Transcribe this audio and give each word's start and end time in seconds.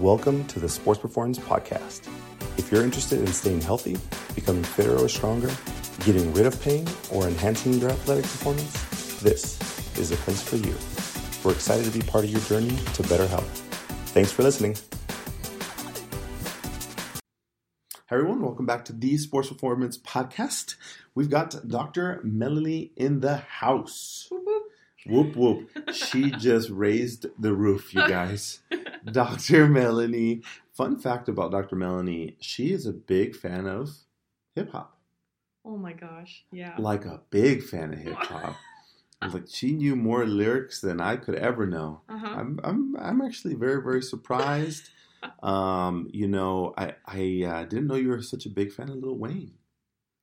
Welcome 0.00 0.46
to 0.48 0.60
the 0.60 0.68
Sports 0.68 1.00
Performance 1.00 1.38
Podcast. 1.38 2.06
If 2.58 2.70
you're 2.70 2.84
interested 2.84 3.18
in 3.18 3.28
staying 3.28 3.62
healthy, 3.62 3.96
becoming 4.34 4.62
fitter 4.62 4.94
or 4.94 5.08
stronger, 5.08 5.50
getting 6.04 6.34
rid 6.34 6.44
of 6.44 6.60
pain, 6.60 6.86
or 7.10 7.26
enhancing 7.26 7.72
your 7.74 7.88
athletic 7.88 8.24
performance, 8.24 9.20
this 9.20 9.58
is 9.96 10.10
the 10.10 10.16
place 10.16 10.42
for 10.42 10.56
you. 10.56 10.74
We're 11.42 11.54
excited 11.56 11.90
to 11.90 11.98
be 11.98 12.04
part 12.04 12.24
of 12.24 12.30
your 12.30 12.42
journey 12.42 12.76
to 12.92 13.02
better 13.04 13.26
health. 13.26 13.48
Thanks 14.08 14.30
for 14.30 14.42
listening. 14.42 14.76
Hi, 18.10 18.16
everyone. 18.16 18.42
Welcome 18.42 18.66
back 18.66 18.84
to 18.86 18.92
the 18.92 19.16
Sports 19.16 19.48
Performance 19.48 19.96
Podcast. 19.96 20.74
We've 21.14 21.30
got 21.30 21.66
Dr. 21.66 22.20
Melanie 22.22 22.92
in 22.96 23.20
the 23.20 23.36
house. 23.36 24.28
Whoop 25.08 25.36
whoop. 25.36 25.70
She 25.92 26.32
just 26.32 26.68
raised 26.68 27.26
the 27.38 27.54
roof, 27.54 27.94
you 27.94 28.06
guys. 28.06 28.60
Dr. 29.12 29.68
Melanie. 29.68 30.42
Fun 30.72 30.98
fact 30.98 31.28
about 31.28 31.52
Dr. 31.52 31.76
Melanie, 31.76 32.36
she 32.40 32.72
is 32.72 32.86
a 32.86 32.92
big 32.92 33.34
fan 33.34 33.66
of 33.66 33.90
hip 34.54 34.72
hop. 34.72 34.98
Oh 35.64 35.76
my 35.76 35.92
gosh, 35.92 36.44
yeah. 36.52 36.74
Like 36.78 37.04
a 37.04 37.22
big 37.30 37.62
fan 37.62 37.92
of 37.92 37.98
hip 37.98 38.16
hop. 38.16 38.56
like 39.32 39.44
she 39.48 39.72
knew 39.72 39.96
more 39.96 40.26
lyrics 40.26 40.80
than 40.80 41.00
I 41.00 41.16
could 41.16 41.36
ever 41.36 41.66
know. 41.66 42.02
Uh-huh. 42.08 42.26
I'm 42.26 42.60
I'm 42.62 42.96
I'm 42.98 43.22
actually 43.22 43.54
very 43.54 43.82
very 43.82 44.02
surprised. 44.02 44.90
um, 45.42 46.08
you 46.12 46.28
know, 46.28 46.74
I 46.76 46.94
I 47.06 47.44
uh, 47.46 47.64
didn't 47.64 47.86
know 47.86 47.94
you 47.94 48.10
were 48.10 48.22
such 48.22 48.46
a 48.46 48.50
big 48.50 48.72
fan 48.72 48.90
of 48.90 48.96
Lil 48.96 49.16
Wayne. 49.16 49.54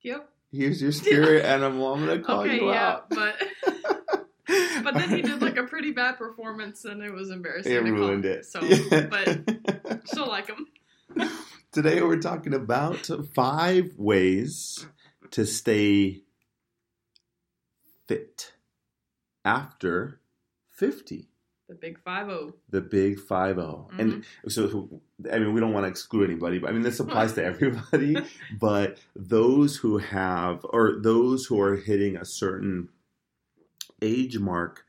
Yep. 0.02 0.28
Here's 0.52 0.80
your 0.80 0.92
spirit 0.92 1.44
animal. 1.44 1.94
I'm 1.94 2.06
gonna 2.06 2.20
call 2.20 2.42
okay, 2.42 2.56
you 2.56 2.70
yeah, 2.70 2.88
out. 2.88 3.10
but 3.10 3.34
but 4.82 4.94
then 4.94 5.10
he 5.10 5.22
did 5.22 5.42
like 5.42 5.56
a 5.56 5.64
pretty 5.64 5.92
bad 5.92 6.16
performance, 6.18 6.84
and 6.84 7.02
it 7.02 7.12
was 7.12 7.30
embarrassing. 7.30 7.72
it 7.72 7.76
to 7.76 7.90
call 7.90 8.08
ruined 8.08 8.24
it. 8.24 8.46
So, 8.46 8.60
Yeah. 8.62 9.06
but 9.10 10.08
still 10.08 10.28
like 10.28 10.48
him. 10.48 10.66
Today 11.72 12.02
we're 12.02 12.20
talking 12.20 12.54
about 12.54 13.08
five 13.34 13.92
ways 13.96 14.86
to 15.32 15.44
stay 15.44 16.22
fit 18.06 18.52
after 19.44 20.20
50. 20.70 21.28
The 21.68 21.74
big 21.74 21.98
five 21.98 22.28
oh. 22.28 22.52
The 22.68 22.82
big 22.82 23.18
5 23.18 23.58
And 23.58 24.12
mm-hmm. 24.12 24.48
so, 24.48 25.00
I 25.32 25.38
mean, 25.38 25.54
we 25.54 25.60
don't 25.60 25.72
want 25.72 25.84
to 25.84 25.88
exclude 25.88 26.28
anybody, 26.28 26.58
but 26.58 26.68
I 26.68 26.72
mean, 26.72 26.82
this 26.82 27.00
applies 27.00 27.32
to 27.34 27.44
everybody. 27.44 28.16
but 28.60 28.98
those 29.16 29.76
who 29.76 29.98
have, 29.98 30.64
or 30.70 30.96
those 31.00 31.46
who 31.46 31.60
are 31.60 31.76
hitting 31.76 32.16
a 32.16 32.24
certain 32.24 32.90
age 34.04 34.38
mark, 34.38 34.84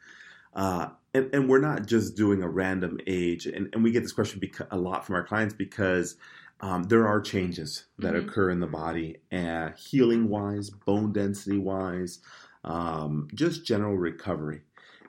uh, 0.53 0.89
and, 1.13 1.33
and 1.33 1.49
we're 1.49 1.61
not 1.61 1.85
just 1.87 2.15
doing 2.15 2.41
a 2.43 2.49
random 2.49 2.99
age, 3.07 3.45
and, 3.45 3.69
and 3.73 3.83
we 3.83 3.91
get 3.91 4.03
this 4.03 4.11
question 4.11 4.39
beca- 4.39 4.67
a 4.71 4.77
lot 4.77 5.05
from 5.05 5.15
our 5.15 5.23
clients 5.23 5.53
because 5.53 6.17
um, 6.61 6.83
there 6.83 7.07
are 7.07 7.21
changes 7.21 7.85
that 7.99 8.13
Mhm. 8.13 8.27
occur 8.27 8.49
in 8.49 8.59
the 8.59 8.67
body, 8.67 9.17
uh, 9.31 9.69
healing 9.77 10.29
wise, 10.29 10.69
bone 10.69 11.11
density 11.13 11.57
wise, 11.57 12.19
um, 12.63 13.27
just 13.33 13.65
general 13.65 13.97
recovery. 13.97 14.61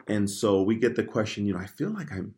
And 0.08 0.28
so 0.30 0.62
we 0.62 0.76
get 0.76 0.94
the 0.96 1.04
question, 1.04 1.46
you 1.46 1.54
know, 1.54 1.60
I 1.60 1.66
feel 1.66 1.91
like 1.91 2.12
I'm 2.12 2.34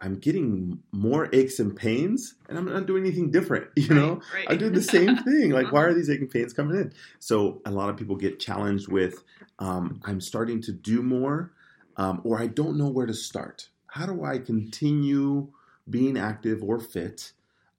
I'm 0.00 0.18
getting 0.18 0.80
more 0.92 1.28
aches 1.32 1.58
and 1.60 1.76
pains, 1.76 2.34
and 2.48 2.56
I'm 2.58 2.64
not 2.66 2.86
doing 2.86 3.04
anything 3.04 3.30
different, 3.30 3.68
you 3.76 3.94
know. 3.94 4.22
right, 4.34 4.46
I 4.48 4.56
do 4.56 4.70
the 4.70 4.82
same 4.82 5.16
thing. 5.24 5.50
Like, 5.50 5.70
why 5.72 5.80
Uh-huh. 5.80 5.90
are 5.90 5.94
these 5.94 6.08
aching 6.10 6.28
pains 6.28 6.52
coming 6.52 6.76
in? 6.76 6.92
So 7.18 7.60
a 7.66 7.70
lot 7.70 7.90
of 7.90 7.96
people 7.96 8.16
get 8.16 8.40
challenged 8.40 8.88
with, 8.88 9.22
um, 9.58 10.00
I'm 10.04 10.20
starting 10.20 10.62
to 10.62 10.72
do 10.72 11.02
more, 11.02 11.52
um, 11.96 12.22
or 12.24 12.40
I 12.40 12.46
don't 12.46 12.78
know 12.78 12.88
where 12.88 13.06
to 13.06 13.14
start. 13.14 13.68
How 13.88 14.06
do 14.06 14.24
I 14.24 14.38
continue 14.38 15.48
being 15.88 16.16
active 16.16 16.62
or 16.62 16.78
fit 16.80 17.32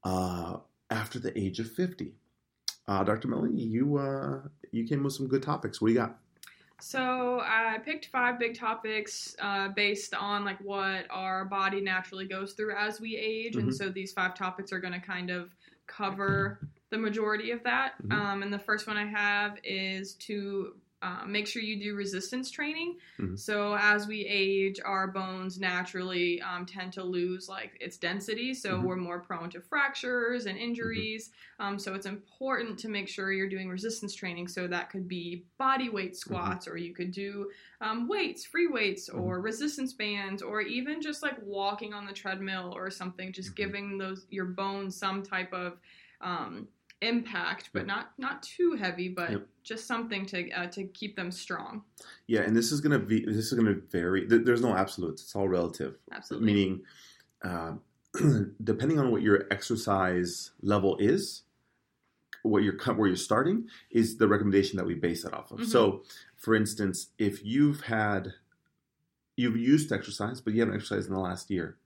uh, 0.04 0.58
after 0.90 1.20
the 1.20 1.38
age 1.40 1.60
of 1.60 1.72
50? 1.72 2.14
Uh, 2.88 3.04
Dr. 3.04 3.28
Melanie, 3.30 3.62
you 3.64 3.98
uh, 3.98 4.42
you 4.72 4.86
came 4.88 5.04
with 5.04 5.14
some 5.14 5.28
good 5.28 5.44
topics. 5.44 5.80
What 5.82 5.88
do 5.90 5.94
you 5.94 6.00
got? 6.00 6.18
So 6.82 7.42
I 7.42 7.78
picked 7.86 8.08
five 8.08 8.40
big 8.40 8.58
topics 8.58 9.36
uh, 9.40 9.70
based 9.70 10.14
on 10.14 10.44
like 10.44 10.60
what 10.62 11.06
our 11.10 11.46
body 11.46 11.80
naturally 11.82 12.26
goes 12.26 12.54
through 12.54 12.76
as 12.76 13.00
we 13.00 13.16
age, 13.16 13.56
Mhm. 13.56 13.60
and 13.60 13.76
so 13.76 13.90
these 13.90 14.12
five 14.14 14.34
topics 14.36 14.72
are 14.74 14.80
going 14.80 14.94
to 14.94 15.00
kind 15.00 15.30
of 15.30 15.56
cover 15.88 16.60
the 16.90 16.98
majority 16.98 17.52
of 17.52 17.64
that. 17.64 17.94
Mhm. 18.04 18.14
Um, 18.14 18.44
and 18.44 18.52
the 18.54 18.60
first 18.60 18.88
one 18.88 18.98
I 18.98 19.06
have 19.06 19.58
is 19.64 20.16
to 20.16 20.76
uh, 21.02 21.24
make 21.26 21.48
sure 21.48 21.62
you 21.62 21.80
do 21.80 21.96
resistance 21.96 22.52
training. 22.52 22.98
Mhm. 23.20 23.38
So 23.40 23.76
as 23.80 24.08
we 24.08 24.26
age, 24.26 24.80
our 24.86 25.08
bones 25.08 25.60
naturally 25.60 26.42
um, 26.42 26.66
tend 26.66 26.94
to 26.94 27.04
lose 27.04 27.50
like 27.50 27.78
its 27.80 27.98
density, 27.98 28.54
so 28.54 28.78
Mhm. 28.78 28.84
we're 28.84 28.96
more 28.98 29.20
prone 29.20 29.50
to 29.52 29.62
fractures 29.62 30.46
and 30.46 30.58
injuries. 30.58 31.32
Um, 31.60 31.80
so 31.80 31.94
it's 31.94 32.06
important 32.06 32.78
to 32.80 32.90
make 32.90 33.08
sure 33.08 33.32
you're 33.32 33.50
doing 33.50 33.70
resistance 33.70 34.14
training. 34.14 34.48
So 34.48 34.68
that 34.68 34.90
could 34.90 35.08
be 35.08 35.46
body 35.58 35.90
weight 35.90 36.16
squats, 36.16 36.68
or 36.68 36.78
you 36.78 36.94
could 36.94 37.12
do 37.12 37.50
um, 37.82 38.08
weights, 38.08 38.46
free 38.46 38.68
weights, 38.68 39.10
or 39.10 39.42
resistance 39.42 39.94
bands, 39.94 40.42
or 40.44 40.62
even 40.62 41.02
just 41.02 41.24
like 41.24 41.38
walking 41.42 41.94
on 41.94 42.06
the 42.06 42.14
treadmill 42.14 42.74
or 42.76 42.92
something. 42.92 43.32
Just 43.34 43.56
giving 43.56 43.98
those 43.98 44.28
your 44.30 44.46
bones 44.46 44.96
some 44.96 45.24
type 45.24 45.52
of 45.52 45.80
um, 46.22 46.68
impact, 47.02 47.70
but 47.74 47.86
not 47.86 48.12
not 48.18 48.44
too 48.44 48.74
heavy, 48.74 49.10
but 49.10 49.32
Yep. 49.32 49.48
just 49.64 49.88
something 49.88 50.26
to 50.28 50.50
uh, 50.52 50.68
to 50.68 50.86
keep 50.86 51.16
them 51.16 51.32
strong. 51.32 51.84
Yeah, 52.28 52.42
and 52.42 52.56
this 52.56 52.72
is 52.72 52.82
gonna 52.82 53.00
be 53.00 53.26
this 53.26 53.52
is 53.52 53.54
gonna 53.54 53.76
vary. 53.92 54.26
There's 54.26 54.62
no 54.62 54.76
absolutes. 54.76 55.22
It's 55.24 55.36
all 55.36 55.50
relative. 55.50 55.98
Absolutely. 56.12 56.54
Meaning, 56.54 56.82
uh, 57.44 57.74
depending 58.64 59.00
on 59.00 59.12
what 59.12 59.22
your 59.22 59.46
exercise 59.52 60.52
level 60.62 60.98
is, 60.98 61.44
what 62.44 62.64
you're 62.64 62.78
where 62.96 63.08
you're 63.08 63.16
starting 63.18 63.68
is 63.90 64.18
the 64.18 64.28
recommendation 64.28 64.78
that 64.78 64.86
we 64.86 64.94
base 64.94 65.26
it 65.26 65.34
off 65.34 65.52
of. 65.52 65.60
Mhm. 65.60 65.66
So, 65.66 66.04
for 66.38 66.56
instance, 66.56 67.08
if 67.18 67.44
you've 67.44 67.82
had 67.82 68.34
you've 69.38 69.58
used 69.58 69.90
to 69.90 69.96
exercise, 69.96 70.40
but 70.42 70.54
you 70.54 70.60
haven't 70.60 70.76
exercised 70.76 71.08
in 71.08 71.14
the 71.14 71.20
last 71.20 71.50
year, 71.50 71.78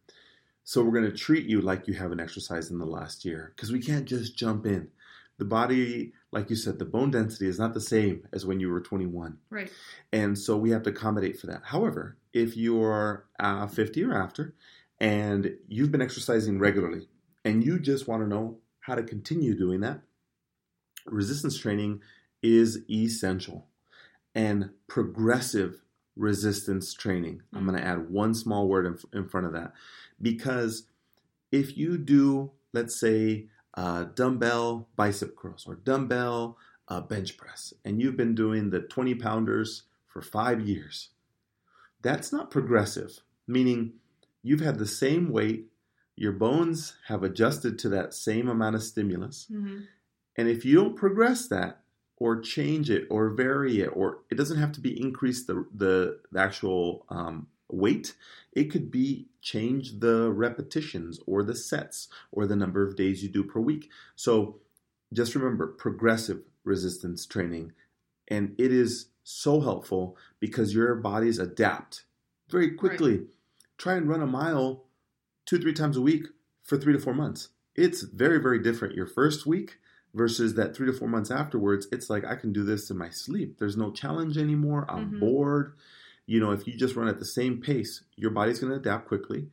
so 0.64 0.84
we're 0.84 1.00
going 1.00 1.10
to 1.10 1.16
treat 1.16 1.46
you 1.46 1.62
like 1.62 1.88
you 1.88 1.94
haven't 1.94 2.20
exercised 2.20 2.72
in 2.72 2.80
the 2.80 2.86
last 2.86 3.24
year 3.24 3.54
because 3.56 3.72
we 3.72 3.80
can't 3.80 4.06
just 4.06 4.36
jump 4.36 4.66
in. 4.66 4.90
The 5.38 5.46
body, 5.46 6.14
like 6.32 6.50
you 6.50 6.56
said, 6.56 6.80
the 6.80 6.86
bone 6.86 7.12
density 7.12 7.48
is 7.48 7.60
not 7.60 7.74
the 7.74 7.82
same 7.82 8.28
as 8.32 8.46
when 8.46 8.60
you 8.60 8.70
were 8.70 8.82
21. 8.82 9.38
Right. 9.50 9.72
And 10.14 10.38
so 10.38 10.56
we 10.56 10.72
have 10.72 10.84
to 10.84 10.92
accommodate 10.92 11.40
for 11.40 11.48
that. 11.48 11.62
However, 11.66 12.18
if 12.34 12.56
you're 12.56 13.28
uh, 13.40 13.68
50 13.68 14.04
or 14.04 14.14
after 14.14 14.56
and 15.00 15.56
you've 15.68 15.92
been 15.92 16.02
exercising 16.02 16.60
regularly 16.60 17.08
and 17.44 17.66
you 17.66 17.80
just 17.80 18.08
want 18.08 18.24
to 18.24 18.28
know 18.28 18.60
how 18.80 18.96
to 18.96 19.04
continue 19.04 19.58
doing 19.58 19.82
that, 19.82 20.02
resistance 21.06 21.58
training 21.58 22.02
is 22.42 22.80
essential. 22.90 23.68
And 24.34 24.72
progressive 24.88 25.82
resistance 26.16 26.94
training, 26.94 27.42
I'm 27.54 27.66
going 27.66 27.78
to 27.78 27.86
add 27.86 28.10
one 28.10 28.34
small 28.34 28.68
word 28.68 28.86
in, 28.86 29.20
in 29.20 29.30
front 29.30 29.48
of 29.48 29.54
that. 29.54 29.74
Because 30.22 30.88
if 31.52 31.78
you 31.78 31.98
do, 31.98 32.52
let's 32.74 33.00
say, 33.00 33.48
uh, 33.76 34.06
dumbbell 34.16 34.88
bicep 34.96 35.36
curls 35.36 35.66
or 35.68 35.76
dumbbell 35.76 36.58
uh, 36.88 37.02
bench 37.02 37.38
press, 37.38 37.74
and 37.84 38.02
you've 38.02 38.18
been 38.18 38.36
doing 38.36 38.70
the 38.70 38.80
20 38.80 39.16
pounders 39.16 39.84
for 40.08 40.22
five 40.22 40.62
years, 40.62 41.10
that's 42.02 42.32
not 42.32 42.52
progressive, 42.52 43.20
meaning 43.48 43.94
you've 44.44 44.62
had 44.62 44.78
the 44.78 44.88
same 44.88 45.30
weight, 45.30 45.66
your 46.16 46.32
bones 46.32 46.94
have 47.08 47.24
adjusted 47.24 47.78
to 47.80 47.90
that 47.90 48.14
same 48.14 48.48
amount 48.48 48.76
of 48.76 48.84
stimulus. 48.84 49.48
hmm 49.50 49.80
And 50.38 50.48
if 50.48 50.64
you 50.66 50.76
don't 50.76 50.96
progress 50.96 51.48
that 51.48 51.82
or 52.18 52.40
change 52.40 52.90
it 52.90 53.08
or 53.10 53.30
vary 53.32 53.82
it, 53.82 53.90
or 53.94 54.20
it 54.30 54.36
doesn't 54.36 54.58
have 54.58 54.72
to 54.74 54.82
be 54.82 55.00
increase 55.02 55.46
the, 55.46 55.66
the, 55.74 56.20
the 56.32 56.40
actual 56.40 57.06
um, 57.10 57.48
weight, 57.70 58.16
it 58.54 58.66
could 58.66 58.92
be 58.92 59.28
change 59.42 60.00
the 60.00 60.32
repetitions 60.32 61.20
or 61.26 61.44
the 61.44 61.56
sets 61.56 62.08
or 62.32 62.46
the 62.46 62.56
number 62.56 62.86
of 62.88 62.96
days 62.96 63.24
you 63.24 63.30
do 63.30 63.44
per 63.44 63.60
week. 63.60 63.90
So 64.16 64.60
just 65.14 65.36
remember 65.36 65.68
progressive 65.68 66.42
resistance 66.64 67.26
training. 67.26 67.74
And 68.28 68.56
it 68.58 68.72
is 68.72 69.08
so 69.24 69.62
helpful 69.62 70.18
because 70.40 70.74
your 70.74 70.96
bodies 70.96 71.40
adapt 71.40 72.06
very 72.50 72.72
quickly. 72.72 73.26
Try 73.78 73.96
and 73.96 74.08
run 74.08 74.22
a 74.22 74.28
mile 74.28 74.86
two, 75.46 75.60
three 75.60 75.74
times 75.74 75.98
a 75.98 76.02
week 76.02 76.28
for 76.64 76.78
three 76.78 76.94
to 76.94 77.00
four 77.00 77.14
months. 77.14 77.50
It's 77.76 78.02
very, 78.02 78.40
very 78.40 78.60
different 78.60 78.96
your 78.96 79.06
first 79.08 79.46
week 79.46 79.80
versus 80.14 80.56
that 80.56 80.76
three 80.76 80.88
to 80.88 80.94
four 80.94 81.10
months 81.10 81.30
afterwards. 81.30 81.88
It's 81.92 82.10
like 82.10 82.24
I 82.24 82.36
can 82.36 82.54
do 82.54 82.64
this 82.64 82.90
in 82.90 82.98
my 82.98 83.10
sleep. 83.10 83.58
There's 83.60 83.76
no 83.78 83.92
challenge 83.92 84.38
anymore. 84.38 84.86
I'm 84.90 85.12
Mhm. 85.12 85.20
bored. 85.20 85.74
You 86.26 86.40
know, 86.40 86.52
if 86.52 86.68
you 86.68 86.76
just 86.76 86.96
run 86.96 87.08
at 87.08 87.20
the 87.20 87.26
same 87.26 87.62
pace, 87.62 88.04
your 88.16 88.32
body's 88.32 88.60
going 88.60 88.72
to 88.72 88.80
adapt 88.80 89.08
quickly. 89.08 89.48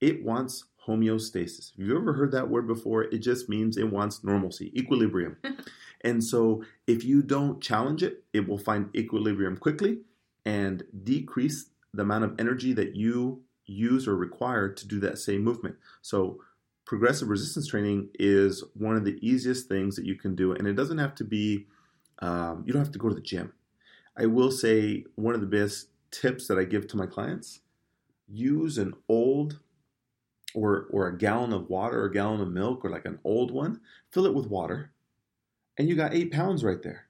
It 0.00 0.24
wants 0.24 0.64
homeostasis. 0.86 1.76
Have 1.76 1.86
you 1.86 1.96
ever 1.96 2.12
heard 2.12 2.32
that 2.32 2.48
word 2.48 2.66
before? 2.66 3.04
It 3.04 3.18
just 3.18 3.48
means 3.48 3.76
it 3.76 3.90
wants 3.90 4.24
normalcy, 4.24 4.72
equilibrium. 4.78 5.36
and 6.02 6.22
so 6.22 6.64
if 6.86 7.04
you 7.04 7.22
don't 7.22 7.60
challenge 7.60 8.02
it, 8.02 8.24
it 8.32 8.48
will 8.48 8.58
find 8.58 8.94
equilibrium 8.94 9.56
quickly 9.56 9.98
and 10.44 10.84
decrease 11.04 11.70
the 11.92 12.02
amount 12.02 12.24
of 12.24 12.34
energy 12.38 12.72
that 12.72 12.94
you 12.94 13.42
use 13.66 14.06
or 14.06 14.16
require 14.16 14.68
to 14.68 14.86
do 14.86 15.00
that 15.00 15.18
same 15.18 15.42
movement. 15.42 15.76
So 16.02 16.40
progressive 16.84 17.28
resistance 17.28 17.66
training 17.66 18.08
is 18.18 18.62
one 18.74 18.96
of 18.96 19.04
the 19.04 19.18
easiest 19.20 19.68
things 19.68 19.96
that 19.96 20.04
you 20.04 20.14
can 20.14 20.34
do, 20.34 20.52
and 20.52 20.66
it 20.66 20.74
doesn't 20.74 20.98
have 20.98 21.14
to 21.16 21.24
be. 21.24 21.66
Um, 22.20 22.64
you 22.66 22.72
don't 22.72 22.82
have 22.82 22.92
to 22.92 22.98
go 22.98 23.10
to 23.10 23.14
the 23.14 23.20
gym. 23.20 23.52
I 24.16 24.24
will 24.24 24.50
say 24.50 25.04
one 25.16 25.34
of 25.34 25.42
the 25.42 25.46
best 25.46 25.88
tips 26.20 26.48
that 26.48 26.58
I 26.58 26.64
give 26.64 26.86
to 26.88 26.96
my 26.96 27.06
clients: 27.06 27.60
use 28.28 28.78
an 28.78 28.94
old 29.08 29.60
or 30.54 30.86
or 30.90 31.06
a 31.06 31.16
gallon 31.16 31.52
of 31.52 31.68
water 31.68 32.02
or 32.02 32.06
a 32.06 32.12
gallon 32.12 32.40
of 32.40 32.50
milk 32.50 32.84
or 32.84 32.90
like 32.90 33.04
an 33.04 33.18
old 33.24 33.50
one, 33.50 33.80
fill 34.10 34.26
it 34.26 34.34
with 34.34 34.46
water, 34.46 34.92
and 35.78 35.88
you 35.88 35.94
got 35.94 36.14
eight 36.14 36.32
pounds 36.32 36.64
right 36.64 36.82
there. 36.82 37.06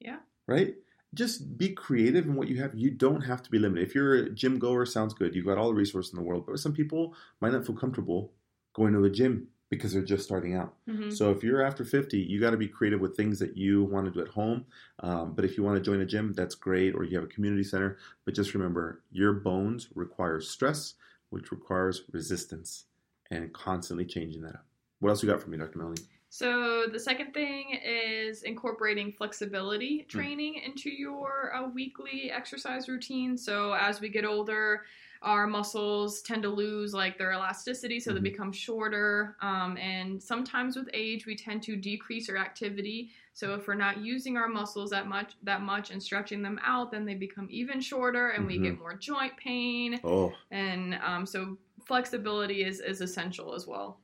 Yeah. 0.00 0.18
Right? 0.46 0.74
Just 1.14 1.56
be 1.56 1.70
creative 1.70 2.26
in 2.26 2.34
what 2.34 2.48
you 2.48 2.60
have. 2.60 2.74
You 2.74 2.90
don't 2.90 3.22
have 3.22 3.42
to 3.42 3.50
be 3.50 3.58
limited. 3.58 3.86
If 3.88 3.94
you're 3.94 4.14
a 4.14 4.30
gym 4.30 4.58
goer, 4.58 4.84
sounds 4.84 5.14
good. 5.14 5.34
You've 5.34 5.46
got 5.46 5.56
all 5.56 5.68
the 5.68 5.74
resources 5.74 6.12
in 6.12 6.18
the 6.18 6.24
world. 6.24 6.44
But 6.46 6.58
some 6.58 6.74
people 6.74 7.14
might 7.40 7.52
not 7.52 7.64
feel 7.64 7.76
comfortable 7.76 8.32
going 8.74 8.92
to 8.92 9.04
a 9.04 9.10
gym 9.10 9.48
because 9.70 9.92
they're 9.92 10.02
just 10.02 10.24
starting 10.24 10.54
out. 10.54 10.74
Mhm. 10.88 11.12
So 11.14 11.30
if 11.30 11.42
you're 11.42 11.62
after 11.62 11.84
50, 11.84 12.18
you 12.18 12.40
got 12.40 12.50
to 12.50 12.56
be 12.56 12.68
creative 12.68 13.00
with 13.00 13.16
things 13.16 13.38
that 13.38 13.56
you 13.56 13.84
want 13.84 14.06
to 14.06 14.10
do 14.10 14.20
at 14.20 14.28
home. 14.28 14.64
Um, 15.00 15.34
but 15.34 15.44
if 15.44 15.56
you 15.56 15.62
want 15.62 15.76
to 15.76 15.82
join 15.82 16.00
a 16.00 16.06
gym, 16.06 16.32
that's 16.32 16.54
great, 16.54 16.94
or 16.94 17.04
you 17.04 17.16
have 17.16 17.24
a 17.24 17.28
community 17.32 17.64
center. 17.64 17.98
But 18.24 18.34
just 18.34 18.54
remember, 18.54 19.02
your 19.10 19.32
bones 19.34 19.88
require 19.94 20.40
stress, 20.40 20.94
which 21.30 21.50
requires 21.50 22.04
resistance, 22.12 22.86
and 23.30 23.52
constantly 23.52 24.06
changing 24.06 24.42
that 24.42 24.54
up. 24.54 24.66
What 25.00 25.10
else 25.10 25.22
you 25.22 25.28
got 25.28 25.40
for 25.42 25.50
me, 25.50 25.58
Dr. 25.58 25.78
Melanie? 25.78 26.02
So 26.30 26.86
the 26.86 26.98
second 27.00 27.32
thing 27.32 27.78
is 27.84 28.42
incorporating 28.42 29.12
flexibility 29.12 30.00
Hmm. 30.02 30.18
training 30.18 30.54
into 30.56 30.90
your 30.90 31.54
uh, 31.54 31.68
weekly 31.68 32.30
exercise 32.30 32.88
routine. 32.88 33.36
So 33.36 33.72
as 33.74 34.00
we 34.00 34.08
get 34.08 34.24
older, 34.24 34.84
our 35.22 35.46
muscles 35.46 36.22
tend 36.22 36.42
to 36.42 36.48
lose 36.48 36.94
like 36.94 37.18
their 37.18 37.32
elasticity, 37.32 38.00
so 38.00 38.10
Mhm. 38.10 38.14
they 38.14 38.20
become 38.20 38.52
shorter. 38.52 39.36
Um, 39.40 39.76
and 39.76 40.22
sometimes 40.22 40.76
with 40.76 40.88
age, 40.92 41.26
we 41.26 41.34
tend 41.36 41.62
to 41.64 41.76
decrease 41.76 42.28
our 42.28 42.36
activity. 42.36 43.10
So 43.32 43.54
if 43.54 43.66
we're 43.66 43.74
not 43.74 43.98
using 43.98 44.36
our 44.36 44.48
muscles 44.48 44.90
that 44.90 45.06
much, 45.06 45.34
that 45.42 45.62
much, 45.62 45.90
and 45.90 46.02
stretching 46.02 46.42
them 46.42 46.58
out, 46.62 46.90
then 46.90 47.04
they 47.04 47.14
become 47.14 47.48
even 47.50 47.80
shorter, 47.80 48.30
and 48.30 48.46
we 48.46 48.58
Mhm. 48.58 48.62
get 48.62 48.78
more 48.78 48.94
joint 48.94 49.36
pain. 49.36 50.00
Oh, 50.04 50.32
And 50.50 50.94
um, 51.02 51.26
so 51.26 51.58
flexibility 51.84 52.64
is 52.64 52.80
is 52.80 53.00
essential 53.00 53.54
as 53.54 53.66
well. 53.66 54.00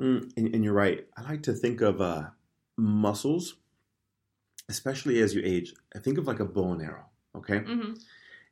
Mm, 0.00 0.32
and, 0.36 0.54
and 0.54 0.64
you're 0.64 0.72
right. 0.74 1.06
I 1.16 1.22
like 1.22 1.42
to 1.44 1.52
think 1.52 1.80
of 1.80 2.00
uh, 2.00 2.30
muscles, 2.76 3.56
especially 4.68 5.20
as 5.20 5.34
you 5.34 5.42
age. 5.44 5.74
I 5.94 5.98
think 5.98 6.18
of 6.18 6.26
like 6.26 6.40
a 6.40 6.44
bow 6.44 6.72
and 6.72 6.82
arrow. 6.82 7.06
Okay, 7.36 7.58
hmm 7.58 7.94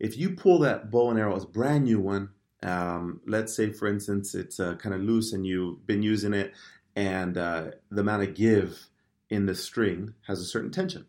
if 0.03 0.19
you 0.19 0.31
pull 0.31 0.59
that 0.59 0.91
bow 0.91 1.11
and 1.11 1.19
arrow 1.19 1.37
it's 1.37 1.45
a 1.45 1.49
brand 1.49 1.85
new 1.85 2.01
one, 2.01 2.31
um, 2.63 3.21
let's 3.27 3.55
say 3.55 3.71
for 3.71 3.89
instance 3.89 4.35
it's 4.35 4.61
uh, 4.61 4.75
kind 4.75 4.95
of 4.95 5.01
loose 5.01 5.33
and 5.33 5.47
you've 5.47 5.87
been 5.87 6.03
using 6.03 6.35
it, 6.35 6.53
and 6.95 7.39
uh, 7.39 7.71
the 7.91 8.03
amount 8.03 8.25
of 8.25 8.35
give 8.35 8.89
in 9.31 9.47
the 9.47 9.55
string 9.55 10.13
has 10.27 10.41
a 10.41 10.45
certain 10.45 10.71
tension. 10.71 11.07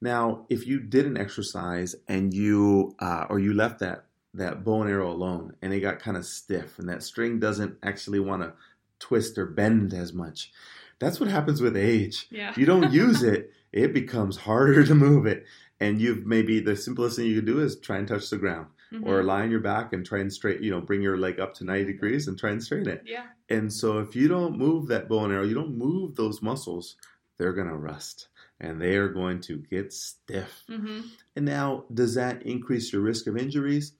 Now, 0.00 0.44
if 0.50 0.66
you 0.66 0.80
did 0.80 1.06
an 1.06 1.16
exercise 1.16 1.94
and 2.06 2.34
you 2.34 2.94
uh, 2.98 3.26
or 3.30 3.38
you 3.38 3.54
left 3.54 3.78
that 3.78 4.04
that 4.34 4.64
bow 4.64 4.82
and 4.82 4.90
arrow 4.90 5.10
alone 5.10 5.54
and 5.62 5.72
it 5.72 5.80
got 5.80 6.00
kind 6.00 6.16
of 6.16 6.26
stiff 6.26 6.78
and 6.78 6.88
that 6.88 7.02
string 7.02 7.38
doesn't 7.38 7.78
actually 7.82 8.20
want 8.20 8.42
to 8.42 8.52
twist 8.98 9.38
or 9.38 9.46
bend 9.46 9.94
as 9.94 10.12
much, 10.12 10.52
that's 10.98 11.20
what 11.20 11.30
happens 11.30 11.62
with 11.62 11.76
age. 11.76 12.26
Yeah. 12.30 12.50
If 12.50 12.58
you 12.58 12.66
don't 12.66 12.92
use 12.92 13.22
it, 13.22 13.52
it 13.72 13.94
becomes 13.94 14.36
harder 14.36 14.84
to 14.84 14.94
move 14.94 15.26
it. 15.26 15.44
And 15.80 16.00
you've 16.00 16.24
maybe 16.26 16.60
the 16.60 16.76
simplest 16.76 17.16
thing 17.16 17.26
you 17.26 17.36
can 17.36 17.44
do 17.44 17.60
is 17.60 17.78
try 17.78 17.98
and 17.98 18.08
touch 18.08 18.30
the 18.30 18.38
ground 18.38 18.68
Mhm. 18.92 19.04
or 19.06 19.22
lie 19.24 19.42
on 19.42 19.50
your 19.50 19.60
back 19.60 19.92
and 19.92 20.06
try 20.06 20.20
and 20.20 20.32
straight, 20.32 20.60
you 20.62 20.70
know, 20.70 20.80
bring 20.80 21.02
your 21.02 21.18
leg 21.18 21.38
up 21.40 21.54
to 21.54 21.64
90 21.64 21.84
degrees 21.92 22.28
and 22.28 22.38
try 22.38 22.50
and 22.50 22.62
straighten 22.62 22.88
it. 22.88 23.02
yeah. 23.06 23.26
And 23.48 23.72
so 23.72 23.98
if 23.98 24.16
you 24.16 24.26
don't 24.28 24.56
move 24.58 24.86
that 24.88 25.08
bow 25.08 25.24
and 25.24 25.32
arrow, 25.32 25.44
you 25.44 25.54
don't 25.54 25.76
move 25.76 26.14
those 26.16 26.40
muscles, 26.42 26.96
they're 27.36 27.52
going 27.52 27.68
to 27.68 27.76
rust 27.76 28.28
and 28.58 28.80
they 28.80 28.96
are 28.96 29.08
going 29.08 29.40
to 29.42 29.58
get 29.58 29.92
stiff. 29.92 30.64
hmm 30.68 31.00
And 31.36 31.44
now, 31.44 31.84
does 31.92 32.14
that 32.14 32.42
increase 32.44 32.92
your 32.92 33.02
risk 33.02 33.26
of 33.26 33.36
injuries? 33.36 33.92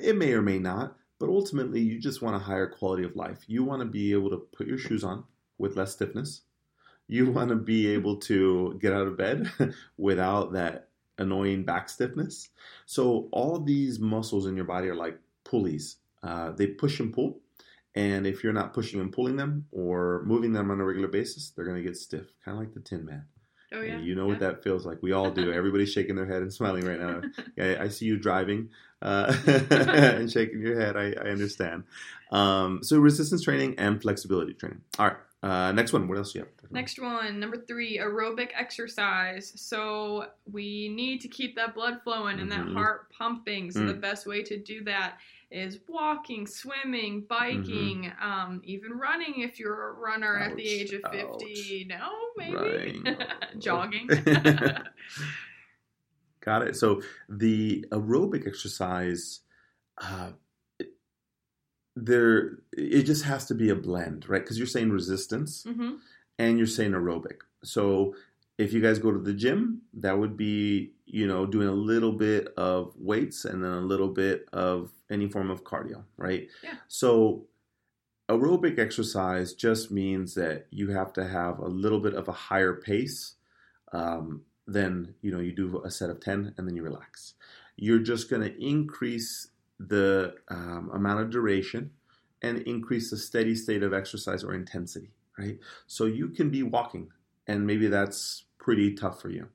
It 0.00 0.16
may 0.16 0.32
or 0.32 0.42
may 0.42 0.58
not, 0.60 0.96
but 1.18 1.28
ultimately, 1.28 1.80
you 1.80 1.98
just 1.98 2.22
want 2.22 2.36
a 2.36 2.38
higher 2.38 2.68
quality 2.68 3.02
of 3.02 3.16
life. 3.16 3.44
You 3.48 3.64
want 3.64 3.80
to 3.80 3.86
be 3.86 4.12
able 4.12 4.30
to 4.30 4.36
put 4.36 4.68
your 4.68 4.78
shoes 4.78 5.02
on 5.02 5.24
with 5.58 5.76
less 5.76 5.92
stiffness. 5.94 6.42
You 7.08 7.30
want 7.32 7.48
to 7.48 7.56
be 7.56 7.88
able 7.88 8.16
to 8.18 8.78
get 8.80 8.92
out 8.92 9.06
of 9.08 9.16
bed 9.16 9.50
without 9.96 10.52
that 10.52 10.87
annoying 11.18 11.64
back 11.64 11.88
stiffness. 11.88 12.48
So, 12.86 13.28
all 13.32 13.58
these 13.58 13.98
muscles 13.98 14.46
in 14.46 14.56
your 14.56 14.64
body 14.64 14.88
are 14.88 14.94
like 14.94 15.18
pulleys, 15.44 15.96
uh, 16.22 16.52
they 16.52 16.66
push 16.66 17.00
and 17.00 17.12
pull. 17.12 17.40
And 17.94 18.26
if 18.26 18.44
you're 18.44 18.52
not 18.52 18.74
pushing 18.74 19.00
and 19.00 19.12
pulling 19.12 19.36
them 19.36 19.66
or 19.72 20.22
moving 20.24 20.52
them 20.52 20.70
on 20.70 20.80
a 20.80 20.84
regular 20.84 21.08
basis, 21.08 21.50
they're 21.50 21.64
going 21.64 21.78
to 21.78 21.82
get 21.82 21.96
stiff, 21.96 22.26
kind 22.44 22.56
of 22.56 22.62
like 22.62 22.72
the 22.72 22.80
Tin 22.80 23.04
Man. 23.04 23.24
Oh 23.72 23.80
yeah. 23.82 23.94
And 23.94 24.06
you 24.06 24.14
know 24.14 24.26
what 24.26 24.38
that 24.40 24.62
feels 24.62 24.86
like. 24.86 25.02
We 25.02 25.12
all 25.12 25.30
do. 25.30 25.52
Everybody's 25.58 25.92
shaking 25.92 26.16
their 26.16 26.26
head 26.26 26.42
and 26.42 26.52
smiling 26.52 26.86
right 26.86 27.00
now. 27.00 27.22
I, 27.58 27.84
I 27.84 27.88
see 27.88 28.06
you 28.06 28.18
driving 28.18 28.70
uh, 29.02 29.34
and 29.46 30.30
shaking 30.30 30.60
your 30.60 30.80
head. 30.80 30.96
I, 30.96 31.12
I 31.12 31.30
understand. 31.30 31.84
Um, 32.30 32.82
so 32.82 32.98
resistance 32.98 33.42
training 33.42 33.74
and 33.78 34.00
flexibility 34.00 34.54
training. 34.54 34.82
All 34.98 35.08
right. 35.08 35.16
Uh, 35.42 35.72
next 35.72 35.92
one. 35.92 36.08
What 36.08 36.18
else 36.18 36.32
do 36.32 36.40
you 36.40 36.44
have? 36.44 36.52
Next 36.70 36.98
one, 37.00 37.40
number 37.40 37.56
three, 37.56 37.98
aerobic 37.98 38.50
exercise. 38.54 39.52
So 39.56 40.26
we 40.50 40.88
need 40.90 41.20
to 41.22 41.28
keep 41.28 41.56
that 41.56 41.74
blood 41.74 42.02
flowing 42.02 42.40
and 42.40 42.50
Mhm. 42.50 42.56
that 42.56 42.72
heart 42.74 43.10
pumping. 43.10 43.70
So 43.70 43.86
the 43.86 43.94
Mm. 43.94 44.00
best 44.00 44.26
way 44.26 44.42
to 44.42 44.58
do 44.58 44.84
that 44.84 45.18
is 45.50 45.80
walking, 45.88 46.46
swimming, 46.46 47.22
biking, 47.22 48.12
um, 48.20 48.60
even 48.64 48.92
running 48.92 49.40
if 49.40 49.58
you're 49.58 49.88
a 49.88 49.92
runner 49.94 50.36
at 50.38 50.56
the 50.56 50.62
Mm-hmm. 50.62 50.80
Age 50.82 50.92
of 50.92 51.02
50. 51.10 51.86
No, 51.88 52.12
maybe. 52.36 53.02
Jogging. 53.58 54.08
Got 56.40 56.62
it. 56.68 56.76
So 56.76 57.02
the 57.28 57.84
aerobic 57.90 58.46
exercise, 58.46 59.40
uh, 59.98 60.32
it- 60.78 60.94
there 61.96 62.58
it 62.72 63.02
just 63.02 63.24
has 63.24 63.46
to 63.46 63.54
be 63.54 63.70
a 63.70 63.74
blend, 63.74 64.28
right? 64.28 64.42
Because 64.42 64.58
you're 64.58 64.66
saying 64.66 64.90
resistance. 64.90 65.64
hmm 65.64 65.96
and 66.38 66.58
you're 66.58 66.66
saying 66.66 66.92
aerobic. 66.92 67.40
So 67.62 68.14
if 68.58 68.72
you 68.72 68.80
guys 68.80 68.98
go 68.98 69.12
to 69.12 69.18
the 69.18 69.32
gym, 69.32 69.82
that 69.94 70.18
would 70.18 70.36
be, 70.36 70.92
you 71.06 71.26
know, 71.26 71.46
doing 71.46 71.68
a 71.68 71.72
little 71.72 72.12
bit 72.12 72.48
of 72.56 72.92
weights 72.96 73.44
and 73.44 73.62
then 73.62 73.70
a 73.70 73.80
little 73.80 74.08
bit 74.08 74.46
of 74.52 74.90
any 75.10 75.28
form 75.28 75.50
of 75.50 75.64
cardio, 75.64 76.02
right? 76.16 76.48
Yeah. 76.62 76.74
So 76.88 77.46
aerobic 78.28 78.78
exercise 78.78 79.54
just 79.54 79.90
means 79.90 80.34
that 80.34 80.66
you 80.70 80.90
have 80.90 81.12
to 81.14 81.26
have 81.26 81.60
a 81.60 81.68
little 81.68 82.00
bit 82.00 82.14
of 82.14 82.28
a 82.28 82.32
higher 82.32 82.74
pace 82.74 83.36
um, 83.92 84.42
than, 84.66 85.14
you 85.22 85.30
know, 85.30 85.40
you 85.40 85.52
do 85.52 85.80
a 85.84 85.90
set 85.90 86.10
of 86.10 86.20
10 86.20 86.54
and 86.56 86.68
then 86.68 86.76
you 86.76 86.82
relax. 86.82 87.34
You're 87.76 88.00
just 88.00 88.28
going 88.28 88.42
to 88.42 88.62
increase 88.64 89.48
the 89.78 90.34
um, 90.48 90.90
amount 90.92 91.20
of 91.20 91.30
duration 91.30 91.92
and 92.42 92.58
increase 92.62 93.10
the 93.10 93.16
steady 93.16 93.54
state 93.54 93.84
of 93.84 93.94
exercise 93.94 94.42
or 94.42 94.52
intensity 94.52 95.12
right? 95.38 95.58
So 95.86 96.04
you 96.04 96.28
can 96.28 96.50
be 96.50 96.62
walking, 96.62 97.08
and 97.46 97.66
maybe 97.66 97.86
that's 97.88 98.44
pretty 98.58 98.94
tough 98.94 99.20
for 99.20 99.30
you. 99.30 99.48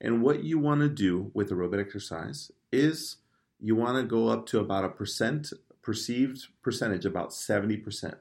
And 0.00 0.22
what 0.22 0.44
you 0.44 0.58
want 0.58 0.80
to 0.82 0.88
do 0.88 1.30
with 1.34 1.50
aerobic 1.50 1.80
exercise 1.80 2.50
is 2.70 3.16
you 3.60 3.74
want 3.74 3.96
to 3.96 4.02
go 4.02 4.28
up 4.28 4.46
to 4.46 4.60
about 4.60 4.84
a 4.84 4.88
percent, 4.88 5.52
perceived 5.82 6.48
percentage, 6.62 7.06
about 7.06 7.30
70%. 7.30 8.16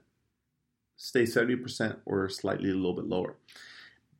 Stay 0.95 1.23
70% 1.23 1.97
or 2.05 2.29
slightly 2.29 2.69
a 2.69 2.75
little 2.75 2.93
bit 2.93 3.05
lower. 3.05 3.35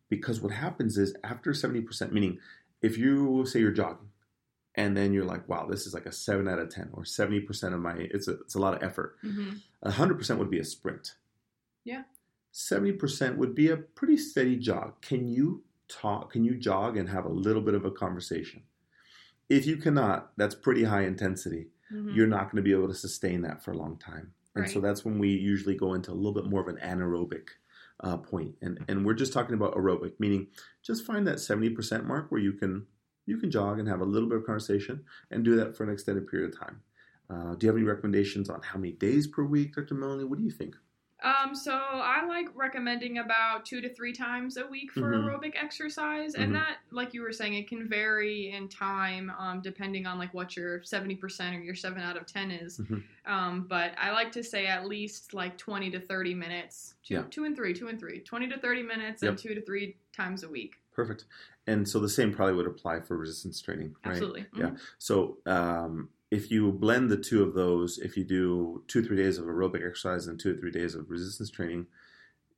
Because 0.10 0.42
what 0.42 0.52
happens 0.52 0.98
is 0.98 1.16
after 1.24 1.52
70%, 1.52 2.12
meaning 2.12 2.40
if 2.82 2.98
you 2.98 3.46
say 3.46 3.60
you're 3.60 3.72
jogging, 3.72 4.10
and 4.76 4.98
then 4.98 5.14
you're 5.14 5.26
like, 5.26 5.48
wow, 5.48 5.68
this 5.70 5.86
is 5.86 5.94
like 5.94 6.08
a 6.08 6.12
7 6.12 6.48
out 6.48 6.60
of 6.60 6.70
10 6.70 6.90
or 6.94 7.04
70% 7.04 7.74
of 7.74 7.80
my, 7.80 7.94
it's 7.94 8.28
a, 8.28 8.34
it's 8.42 8.56
a 8.56 8.60
lot 8.60 8.74
of 8.74 8.84
effort. 8.84 9.16
hmm 9.22 9.52
100% 9.86 10.38
would 10.38 10.50
be 10.50 10.60
a 10.60 10.64
sprint. 10.64 11.16
Yeah. 11.84 12.04
70% 12.54 13.38
would 13.38 13.56
be 13.56 13.70
a 13.70 13.78
pretty 13.78 14.18
steady 14.18 14.56
jog. 14.58 15.02
Can 15.02 15.28
you 15.28 15.64
talk, 15.88 16.32
can 16.32 16.44
you 16.44 16.56
jog 16.56 16.98
and 16.98 17.10
have 17.10 17.26
a 17.26 17.30
little 17.30 17.62
bit 17.62 17.74
of 17.74 17.84
a 17.86 17.92
conversation? 17.92 18.64
If 19.50 19.66
you 19.66 19.78
cannot, 19.78 20.32
that's 20.38 20.56
pretty 20.56 20.84
high 20.84 21.04
intensity. 21.04 21.68
hmm 21.90 22.12
You're 22.16 22.28
not 22.28 22.46
going 22.52 22.58
to 22.58 22.62
be 22.62 22.72
able 22.72 22.88
to 22.88 22.94
sustain 22.94 23.42
that 23.42 23.64
for 23.64 23.72
a 23.72 23.78
long 23.78 23.98
time. 23.98 24.34
And 24.56 24.70
so 24.70 24.80
that's 24.80 25.04
when 25.04 25.18
we 25.18 25.30
usually 25.30 25.76
go 25.76 25.96
into 25.96 26.12
a 26.12 26.14
little 26.14 26.32
bit 26.34 26.46
more 26.46 26.62
of 26.62 26.68
an 26.68 26.78
anaerobic 26.78 27.48
uh, 28.02 28.18
point. 28.18 28.56
And 28.62 28.80
and 28.88 29.04
we're 29.04 29.16
just 29.16 29.34
talking 29.34 29.56
about 29.56 29.74
aerobic, 29.74 30.14
meaning 30.20 30.48
just 30.84 31.06
find 31.06 31.26
that 31.28 31.38
70% 31.38 32.06
mark 32.06 32.32
where 32.32 32.40
you 32.42 32.54
can 32.54 32.86
you 33.26 33.38
can 33.38 33.50
jog 33.50 33.80
and 33.80 33.88
have 33.88 34.02
a 34.02 34.06
little 34.06 34.30
bit 34.30 34.38
of 34.38 34.46
conversation 34.46 35.06
and 35.32 35.44
do 35.44 35.56
that 35.56 35.76
for 35.76 35.84
an 35.84 35.90
extended 35.90 36.28
period 36.28 36.54
of 36.54 36.60
time. 36.60 36.82
Uh, 37.30 37.56
do 37.56 37.66
you 37.66 37.70
have 37.70 37.78
any 37.78 37.86
recommendations 37.86 38.48
on 38.50 38.62
how 38.62 38.78
many 38.78 38.92
days 38.94 39.26
per 39.26 39.44
week, 39.44 39.74
Dr. 39.76 39.96
Melanie? 39.96 40.26
What 40.26 40.38
do 40.38 40.44
you 40.46 40.52
think? 40.52 40.76
Um, 41.24 41.56
so 41.56 41.72
I 41.74 42.26
like 42.26 42.48
recommending 42.54 43.20
about 43.20 43.66
two 43.66 43.80
to 43.80 43.88
three 43.94 44.12
times 44.12 44.58
a 44.58 44.68
week 44.68 44.92
for 44.92 45.14
Mhm. 45.14 45.24
aerobic 45.24 45.56
exercise, 45.56 46.36
and 46.36 46.54
that, 46.54 46.80
like 46.92 47.14
you 47.14 47.22
were 47.22 47.32
saying, 47.32 47.54
it 47.54 47.68
can 47.70 47.88
vary 47.88 48.52
in 48.52 48.68
time 48.68 49.32
um, 49.38 49.62
depending 49.62 50.06
on 50.06 50.18
like 50.18 50.34
what 50.34 50.58
your 50.58 50.84
seventy 50.84 51.16
percent 51.16 51.56
or 51.56 51.60
your 51.62 51.76
seven 51.76 52.02
out 52.02 52.18
of 52.18 52.26
ten 52.26 52.52
is. 52.52 52.80
Mhm. 52.80 53.04
Um, 53.26 53.68
but 53.68 53.94
I 53.98 54.12
like 54.12 54.34
to 54.34 54.44
say 54.44 54.68
at 54.68 54.86
least 54.86 55.34
like 55.34 55.58
twenty 55.58 55.90
to 55.92 56.00
thirty 56.00 56.34
minutes, 56.34 56.96
two, 57.04 57.14
Yeah. 57.14 57.24
two 57.30 57.46
and 57.46 57.56
three, 57.56 57.74
two 57.74 57.88
and 57.88 57.98
three, 57.98 58.20
20 58.20 58.50
to 58.50 58.58
thirty 58.60 58.84
minutes, 58.84 59.24
Yep. 59.24 59.30
and 59.30 59.40
two 59.40 59.56
to 59.56 59.62
three 59.62 59.96
times 60.12 60.44
a 60.44 60.50
week. 60.50 60.76
Perfect. 60.92 61.24
And 61.68 61.88
so 61.88 62.00
the 62.02 62.10
same 62.10 62.34
probably 62.34 62.56
would 62.56 62.68
apply 62.68 63.00
for 63.00 63.16
resistance 63.18 63.62
training, 63.62 63.96
right? 64.04 64.12
Absolutely. 64.12 64.46
Yeah. 64.58 64.72
Mhm. 64.72 64.80
So 64.98 65.38
um, 65.46 66.10
if 66.34 66.50
you 66.50 66.72
blend 66.72 67.12
the 67.12 67.18
two 67.30 67.44
of 67.44 67.54
those, 67.54 68.00
if 68.00 68.18
you 68.18 68.24
do 68.24 68.84
two 68.88 69.04
three 69.04 69.18
days 69.18 69.38
of 69.38 69.46
aerobic 69.46 69.86
exercise 69.86 70.26
and 70.28 70.40
two 70.40 70.52
or 70.54 70.58
three 70.58 70.72
days 70.72 70.96
of 70.96 71.10
resistance 71.10 71.52
training, 71.52 71.86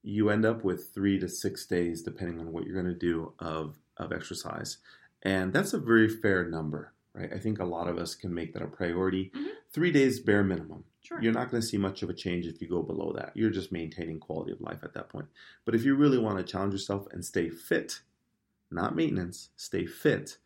you 0.01 0.29
end 0.29 0.45
up 0.45 0.63
with 0.63 0.93
three 0.93 1.19
to 1.19 1.27
six 1.27 1.65
days, 1.65 2.01
depending 2.01 2.39
on 2.39 2.51
what 2.51 2.63
you're 2.63 2.81
going 2.81 2.93
to 2.93 3.07
do 3.11 3.33
of 3.39 3.77
of 3.97 4.11
exercise, 4.11 4.77
and 5.23 5.51
that's 5.53 5.73
a 5.73 5.77
very 5.79 6.07
fair 6.09 6.47
number, 6.49 6.93
right? 7.13 7.31
I 7.33 7.39
think 7.39 7.59
a 7.59 7.65
lot 7.65 7.87
of 7.87 7.97
us 7.97 8.15
can 8.15 8.33
make 8.33 8.53
that 8.53 8.61
a 8.61 8.67
priority. 8.67 9.31
Mhm. 9.35 9.47
Three 9.71 9.91
days 9.91 10.19
bare 10.19 10.43
minimum. 10.43 10.83
Sure. 11.01 11.21
You're 11.21 11.33
not 11.33 11.51
going 11.51 11.61
to 11.61 11.67
see 11.67 11.77
much 11.77 12.01
of 12.01 12.09
a 12.09 12.13
change 12.13 12.45
if 12.45 12.61
you 12.61 12.67
go 12.67 12.81
below 12.81 13.13
that. 13.13 13.31
You're 13.35 13.51
just 13.51 13.71
maintaining 13.71 14.19
quality 14.19 14.51
of 14.51 14.61
life 14.61 14.83
at 14.83 14.93
that 14.93 15.09
point. 15.09 15.27
But 15.65 15.75
if 15.75 15.83
you 15.85 15.95
really 15.95 16.17
want 16.17 16.37
to 16.37 16.43
challenge 16.51 16.73
yourself 16.73 17.07
and 17.11 17.23
stay 17.23 17.49
fit, 17.49 18.01
not 18.71 18.95
maintenance, 18.95 19.49
stay 19.55 19.85
fit, 19.85 20.37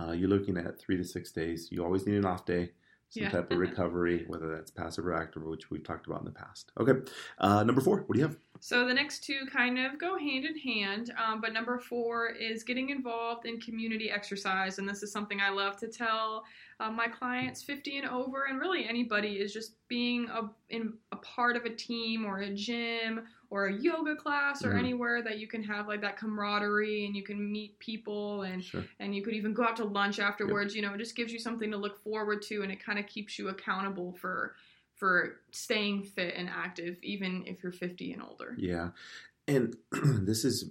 uh, 0.00 0.12
you're 0.12 0.28
looking 0.28 0.56
at 0.56 0.78
three 0.78 0.96
to 0.96 1.04
six 1.04 1.30
days. 1.30 1.68
You 1.70 1.84
always 1.84 2.06
need 2.06 2.16
an 2.16 2.24
off 2.24 2.44
day, 2.46 2.70
some 3.08 3.24
Yeah. 3.24 3.30
type 3.30 3.50
of 3.50 3.58
recovery, 3.68 4.24
whether 4.28 4.48
that's 4.54 4.70
passive 4.70 5.06
or 5.06 5.12
active, 5.14 5.42
which 5.42 5.70
we've 5.70 5.82
talked 5.84 6.06
about 6.06 6.20
in 6.20 6.24
the 6.26 6.30
past. 6.32 6.72
Okay, 6.78 7.00
uh, 7.38 7.62
number 7.64 7.80
four, 7.80 7.98
what 8.06 8.14
do 8.14 8.20
you 8.20 8.26
have? 8.26 8.36
So 8.60 8.86
the 8.86 8.94
next 8.94 9.24
two 9.24 9.46
kind 9.50 9.78
of 9.78 9.98
go 9.98 10.18
hand 10.18 10.44
in 10.44 10.56
hand, 10.58 11.12
um, 11.22 11.40
but 11.40 11.52
number 11.52 11.78
four 11.78 12.28
is 12.28 12.62
getting 12.62 12.90
involved 12.90 13.46
in 13.46 13.58
community 13.60 14.10
exercise, 14.10 14.78
and 14.78 14.88
this 14.88 15.02
is 15.02 15.10
something 15.10 15.40
I 15.40 15.48
love 15.48 15.76
to 15.78 15.88
tell 15.88 16.44
uh, 16.80 16.90
my 16.90 17.06
clients 17.06 17.62
50 17.62 17.98
and 17.98 18.08
over, 18.08 18.44
and 18.44 18.58
really 18.58 18.88
anybody 18.88 19.34
is 19.34 19.52
just 19.52 19.74
being 19.86 20.28
a 20.30 20.50
in 20.70 20.94
a 21.12 21.16
part 21.16 21.56
of 21.56 21.64
a 21.66 21.70
team 21.70 22.24
or 22.24 22.38
a 22.40 22.50
gym 22.54 23.26
or 23.50 23.66
a 23.66 23.72
yoga 23.74 24.16
class 24.16 24.64
or 24.64 24.70
Mhm. 24.70 24.78
anywhere 24.78 25.22
that 25.22 25.38
you 25.38 25.46
can 25.46 25.62
have 25.62 25.88
like 25.88 26.00
that 26.00 26.16
camaraderie 26.16 27.04
and 27.04 27.14
you 27.14 27.22
can 27.22 27.52
meet 27.52 27.78
people 27.78 28.42
and 28.42 28.64
Sure. 28.64 28.84
and 28.98 29.14
you 29.14 29.22
could 29.22 29.34
even 29.34 29.52
go 29.52 29.62
out 29.64 29.76
to 29.76 29.84
lunch 29.84 30.18
afterwards. 30.18 30.74
You 30.74 30.82
know, 30.82 30.94
it 30.94 30.98
just 30.98 31.14
gives 31.14 31.32
you 31.32 31.38
something 31.38 31.70
to 31.70 31.76
look 31.76 32.02
forward 32.02 32.40
to, 32.42 32.62
and 32.62 32.72
it 32.72 32.82
kind 32.82 32.98
of 32.98 33.06
keeps 33.06 33.38
you 33.38 33.48
accountable 33.48 34.14
for 34.14 34.54
for 34.94 35.40
staying 35.52 36.04
fit 36.04 36.34
and 36.36 36.48
active, 36.48 36.96
even 37.02 37.44
if 37.46 37.62
you're 37.62 37.72
50 37.72 38.12
and 38.12 38.22
older. 38.22 38.54
Yeah, 38.58 38.90
and 39.46 39.76
this 39.92 40.44
is 40.44 40.70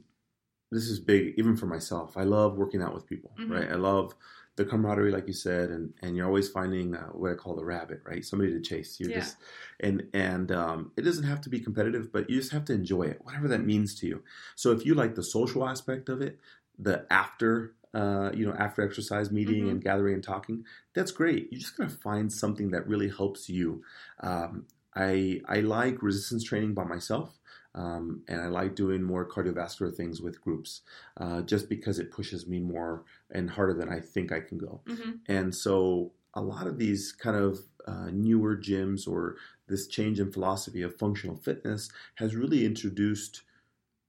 this 0.72 0.88
is 0.88 1.00
big 1.00 1.34
even 1.38 1.56
for 1.56 1.66
myself. 1.66 2.18
I 2.18 2.24
love 2.24 2.58
working 2.58 2.82
out 2.82 2.94
with 2.94 3.06
people, 3.06 3.32
Mhm. 3.40 3.50
right? 3.50 3.72
I 3.72 3.76
love 3.76 4.16
the 4.60 4.66
camaraderie, 4.66 5.12
like 5.12 5.28
you 5.28 5.34
said, 5.34 5.72
and 5.72 5.94
and 6.02 6.16
you're 6.16 6.28
always 6.28 6.50
finding 6.50 6.96
uh, 6.96 7.08
what 7.10 7.32
I 7.32 7.36
call 7.36 7.56
the 7.56 7.66
rabbit, 7.66 8.02
right? 8.06 8.24
Somebody 8.26 8.52
to 8.54 8.62
chase. 8.62 9.00
You're 9.00 9.10
Yeah. 9.10 9.22
just 9.22 9.38
and 9.80 10.04
and 10.14 10.52
um, 10.52 10.92
it 10.98 11.04
doesn't 11.04 11.24
have 11.26 11.42
to 11.42 11.50
be 11.50 11.60
competitive, 11.60 12.12
but 12.12 12.30
you 12.30 12.38
just 12.40 12.52
have 12.52 12.66
to 12.66 12.74
enjoy 12.74 13.04
it, 13.04 13.20
whatever 13.24 13.48
that 13.50 13.66
means 13.66 13.96
to 14.02 14.08
you. 14.08 14.24
So 14.56 14.72
if 14.72 14.86
you 14.86 14.96
like 14.96 15.16
the 15.16 15.24
social 15.24 15.68
aspect 15.68 16.10
of 16.10 16.22
it, 16.22 16.40
the 16.78 17.06
after. 17.12 17.76
Uh, 17.92 18.30
you 18.36 18.46
know, 18.46 18.54
after 18.54 18.84
exercise 18.84 19.32
meeting 19.32 19.68
Mhm. 19.68 19.72
and 19.72 19.82
gathering 19.82 20.14
and 20.14 20.24
talking, 20.24 20.64
that's 20.94 21.12
great. 21.12 21.48
You're 21.52 21.60
just 21.60 21.76
gotta 21.76 21.90
find 21.90 22.32
something 22.32 22.70
that 22.70 22.88
really 22.88 23.10
helps 23.10 23.50
you. 23.50 23.82
Um, 24.20 24.68
I 24.96 25.42
I 25.48 25.62
like 25.62 26.04
resistance 26.04 26.44
training 26.44 26.76
by 26.76 26.84
myself. 26.84 27.40
Um, 27.76 28.24
and 28.28 28.42
I 28.42 28.48
like 28.48 28.76
doing 28.76 29.04
more 29.04 29.28
cardiovascular 29.30 29.96
things 29.96 30.22
with 30.22 30.42
groups, 30.42 30.82
uh, 31.18 31.42
just 31.42 31.70
because 31.70 32.00
it 32.00 32.12
pushes 32.12 32.48
me 32.48 32.60
more 32.60 33.06
and 33.30 33.50
harder 33.52 33.74
than 33.74 33.90
I 33.90 34.00
think 34.00 34.32
I 34.32 34.40
can 34.40 34.58
go. 34.58 34.82
hmm 34.88 35.12
And 35.28 35.54
so, 35.54 36.14
a 36.34 36.42
lot 36.42 36.68
of 36.68 36.78
these 36.78 37.12
kind 37.12 37.36
of 37.36 37.60
uh, 37.88 38.10
newer 38.12 38.56
gyms 38.56 39.08
or 39.08 39.38
this 39.68 39.88
change 39.88 40.20
in 40.20 40.32
philosophy 40.32 40.82
of 40.84 40.98
functional 40.98 41.38
fitness 41.38 41.90
has 42.16 42.36
really 42.36 42.66
introduced 42.66 43.44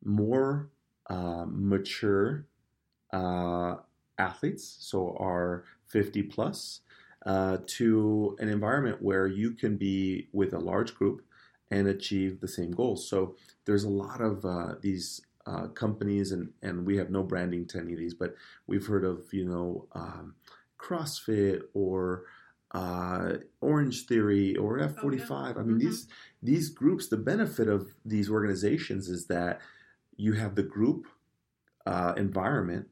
more 0.05 0.71
uh, 1.09 1.45
mature 1.49 2.47
uh, 3.13 3.77
athletes, 4.19 4.77
so 4.81 5.17
our 5.19 5.65
50 5.87 6.23
plus, 6.25 6.81
uh, 7.27 7.59
to 7.67 8.37
an 8.41 8.49
environment 8.49 9.03
where 9.03 9.27
you 9.27 9.53
can 9.53 9.77
be 9.77 10.29
with 10.33 10.53
a 10.55 10.59
large 10.59 10.95
group 10.95 11.23
and 11.71 11.87
achieve 11.89 12.41
the 12.41 12.49
same 12.49 12.73
goals. 12.73 13.09
So 13.09 13.37
there's 13.65 13.85
a 13.85 13.89
lot 13.89 14.21
of 14.21 14.45
uh, 14.45 14.75
these 14.81 15.21
uh, 15.47 15.69
companies, 15.69 16.33
and, 16.33 16.51
and 16.63 16.85
we 16.85 16.97
have 16.97 17.11
no 17.11 17.23
branding 17.23 17.67
to 17.69 17.79
any 17.79 17.93
of 17.93 17.99
these, 17.99 18.15
but 18.15 18.35
we've 18.67 18.87
heard 18.87 19.05
of, 19.05 19.23
you 19.33 19.45
know, 19.45 19.87
um, 19.93 20.35
CrossFit 20.79 21.63
or 21.75 22.25
uh, 22.73 23.35
Orange 23.61 24.07
Theory 24.07 24.57
or 24.57 24.79
F45. 24.79 25.59
I 25.59 25.63
mean, 25.63 25.77
Mhm. 25.77 25.81
these 25.81 26.07
these 26.43 26.69
groups. 26.71 27.09
The 27.09 27.17
benefit 27.17 27.69
of 27.69 27.93
these 28.05 28.31
organizations 28.31 29.09
is 29.09 29.27
that 29.27 29.61
you 30.17 30.35
have 30.35 30.55
the 30.55 30.63
group 30.63 31.07
uh, 31.87 32.15
environment, 32.17 32.89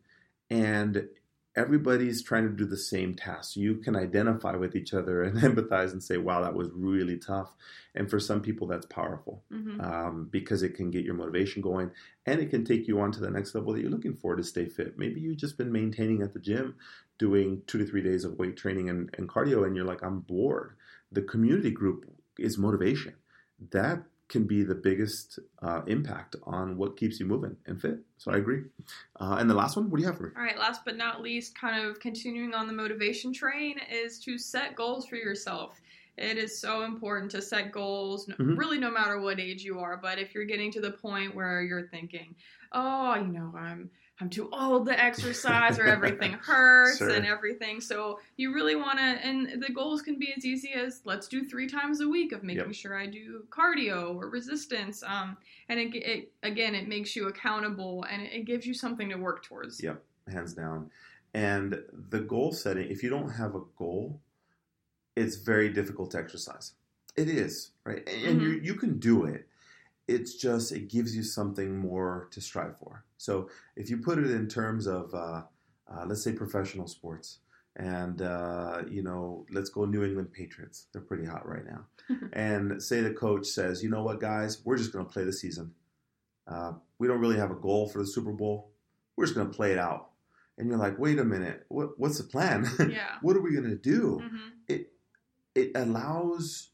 and 0.50 1.08
everybody's 1.56 2.22
trying 2.22 2.44
to 2.44 2.54
do 2.54 2.64
the 2.64 2.76
same 2.76 3.14
task. 3.14 3.56
You 3.56 3.76
can 3.76 3.96
identify 3.96 4.54
with 4.56 4.76
each 4.76 4.94
other 4.94 5.22
and 5.22 5.38
empathize 5.40 5.92
and 5.92 6.02
say, 6.02 6.16
"Wow, 6.16 6.42
that 6.42 6.54
was 6.54 6.68
really 6.72 7.18
tough." 7.18 7.52
And 7.94 8.08
for 8.08 8.20
some 8.20 8.40
people, 8.40 8.66
that's 8.66 8.86
powerful 8.86 9.42
hmm 9.50 9.80
um, 9.80 10.28
because 10.30 10.62
it 10.62 10.74
can 10.74 10.90
get 10.90 11.04
your 11.04 11.14
motivation 11.14 11.62
going 11.62 11.90
and 12.26 12.40
it 12.40 12.50
can 12.50 12.64
take 12.64 12.88
you 12.88 13.00
on 13.00 13.12
to 13.12 13.20
the 13.20 13.30
next 13.30 13.54
level 13.54 13.72
that 13.72 13.80
you're 13.80 13.90
looking 13.90 14.16
for 14.16 14.34
to 14.36 14.42
stay 14.42 14.66
fit. 14.66 14.98
Maybe 14.98 15.20
you've 15.20 15.36
just 15.36 15.56
been 15.56 15.72
maintaining 15.72 16.22
at 16.22 16.32
the 16.32 16.40
gym, 16.40 16.74
doing 17.18 17.62
two 17.66 17.78
to 17.78 17.86
three 17.86 18.02
days 18.02 18.24
of 18.24 18.38
weight 18.38 18.56
training 18.56 18.88
and, 18.90 19.10
and 19.16 19.28
cardio, 19.28 19.66
and 19.66 19.76
you're 19.76 19.84
like, 19.84 20.02
I'm 20.02 20.20
bored. 20.20 20.76
The 21.12 21.22
community 21.22 21.70
group 21.70 22.10
is 22.38 22.58
motivation. 22.58 23.14
That 23.70 24.02
can 24.28 24.44
be 24.44 24.62
the 24.62 24.74
biggest 24.74 25.38
uh, 25.62 25.82
impact 25.86 26.36
on 26.44 26.76
what 26.76 26.96
keeps 26.96 27.18
you 27.18 27.26
moving 27.26 27.56
and 27.66 27.80
fit. 27.80 27.98
So 28.18 28.30
I 28.30 28.36
agree. 28.36 28.62
Uh, 29.18 29.36
and 29.38 29.48
the 29.48 29.54
last 29.54 29.76
one, 29.76 29.88
what 29.90 29.96
do 29.96 30.02
you 30.02 30.08
have 30.08 30.18
for 30.18 30.24
me? 30.24 30.30
All 30.36 30.42
right, 30.42 30.58
last 30.58 30.82
but 30.84 30.96
not 30.96 31.22
least, 31.22 31.58
kind 31.58 31.84
of 31.84 31.98
continuing 31.98 32.54
on 32.54 32.66
the 32.66 32.72
motivation 32.72 33.32
train, 33.32 33.80
is 33.90 34.18
to 34.20 34.38
set 34.38 34.76
goals 34.76 35.06
for 35.06 35.16
yourself. 35.16 35.80
It 36.18 36.38
is 36.38 36.58
so 36.60 36.82
important 36.82 37.30
to 37.32 37.42
set 37.42 37.72
goals, 37.72 38.28
Mhm. 38.28 38.56
really, 38.56 38.78
no 38.78 38.90
matter 38.90 39.20
what 39.20 39.40
age 39.40 39.62
you 39.64 39.78
are. 39.80 39.96
But 39.96 40.18
if 40.18 40.34
you're 40.34 40.44
getting 40.44 40.70
to 40.72 40.80
the 40.80 40.92
point 40.92 41.34
where 41.34 41.62
you're 41.62 41.88
thinking, 41.88 42.34
"Oh, 42.72 43.14
you 43.14 43.28
know, 43.28 43.52
I'm 43.56 43.90
I'm 44.20 44.28
too 44.30 44.48
old 44.52 44.86
to 44.86 44.98
exercise, 45.00 45.78
or 45.78 45.84
everything 45.86 46.32
hurts 46.42 46.98
Sure. 46.98 47.10
and 47.10 47.24
everything," 47.26 47.80
so 47.80 48.18
you 48.36 48.52
really 48.52 48.74
want 48.76 48.98
to. 48.98 49.04
And 49.04 49.62
the 49.62 49.72
goals 49.72 50.02
can 50.02 50.18
be 50.18 50.32
as 50.36 50.44
easy 50.44 50.72
as 50.72 51.02
let's 51.04 51.28
do 51.28 51.44
three 51.48 51.68
times 51.68 52.00
a 52.00 52.08
week 52.08 52.32
of 52.32 52.42
making 52.42 52.72
Yep. 52.72 52.74
sure 52.74 52.96
I 52.98 53.06
do 53.06 53.46
cardio 53.50 54.14
or 54.16 54.28
resistance. 54.28 55.02
Um, 55.02 55.36
and 55.68 55.78
it, 55.80 55.94
it 55.96 56.32
again, 56.42 56.74
it 56.74 56.88
makes 56.88 57.14
you 57.16 57.28
accountable 57.28 58.04
and 58.10 58.22
it, 58.22 58.32
it 58.32 58.44
gives 58.44 58.66
you 58.66 58.74
something 58.74 59.08
to 59.10 59.16
work 59.16 59.44
towards. 59.44 59.82
Yep, 59.82 60.02
hands 60.28 60.54
down. 60.54 60.90
And 61.34 61.84
the 61.92 62.20
goal 62.20 62.52
setting, 62.52 62.90
if 62.90 63.02
you 63.02 63.10
don't 63.10 63.28
have 63.30 63.54
a 63.54 63.60
goal, 63.76 64.20
it's 65.18 65.36
very 65.36 65.68
difficult 65.78 66.10
to 66.12 66.18
exercise. 66.18 66.72
It 67.16 67.28
is, 67.28 67.72
right? 67.84 68.02
And 68.26 68.40
you 68.42 68.50
you 68.68 68.74
can 68.74 68.98
do 68.98 69.24
it. 69.24 69.46
It's 70.06 70.34
just 70.34 70.72
it 70.72 70.88
gives 70.88 71.14
you 71.16 71.22
something 71.22 71.76
more 71.78 72.28
to 72.30 72.40
strive 72.40 72.78
for. 72.78 73.04
So 73.18 73.50
if 73.76 73.90
you 73.90 73.96
put 73.98 74.18
it 74.18 74.30
in 74.30 74.46
terms 74.48 74.86
of 74.86 75.12
uh, 75.14 75.42
uh, 75.92 76.04
let's 76.06 76.22
say 76.22 76.32
professional 76.32 76.86
sports, 76.86 77.38
and 77.76 78.22
uh, 78.22 78.82
you 78.88 79.02
know, 79.02 79.46
let's 79.50 79.70
go 79.70 79.84
New 79.84 80.04
England 80.04 80.32
Patriots. 80.32 80.86
They're 80.92 81.02
pretty 81.10 81.26
hot 81.26 81.44
right 81.48 81.66
now. 81.74 81.82
and 82.32 82.82
say 82.82 83.00
the 83.02 83.12
coach 83.12 83.46
says, 83.46 83.82
you 83.82 83.90
know 83.90 84.02
what, 84.02 84.18
guys, 84.20 84.62
we're 84.64 84.78
just 84.78 84.92
going 84.92 85.04
to 85.06 85.12
play 85.12 85.24
the 85.24 85.32
season. 85.32 85.74
Uh, 86.46 86.72
we 86.98 87.06
don't 87.06 87.20
really 87.20 87.36
have 87.36 87.50
a 87.50 87.54
goal 87.68 87.88
for 87.88 87.98
the 87.98 88.06
Super 88.06 88.32
Bowl. 88.32 88.70
We're 89.16 89.26
just 89.26 89.36
going 89.36 89.48
to 89.50 89.54
play 89.54 89.72
it 89.72 89.78
out. 89.78 90.10
And 90.56 90.68
you're 90.68 90.78
like, 90.78 90.98
wait 90.98 91.18
a 91.18 91.24
minute, 91.24 91.66
what, 91.68 91.98
what's 91.98 92.18
the 92.18 92.24
plan? 92.24 92.66
Yeah. 92.90 93.16
what 93.20 93.36
are 93.36 93.42
we 93.42 93.52
going 93.52 93.68
to 93.68 93.76
do? 93.76 94.20
hmm 94.26 94.48
It 94.66 94.92
it 95.58 95.72
allows 95.74 96.70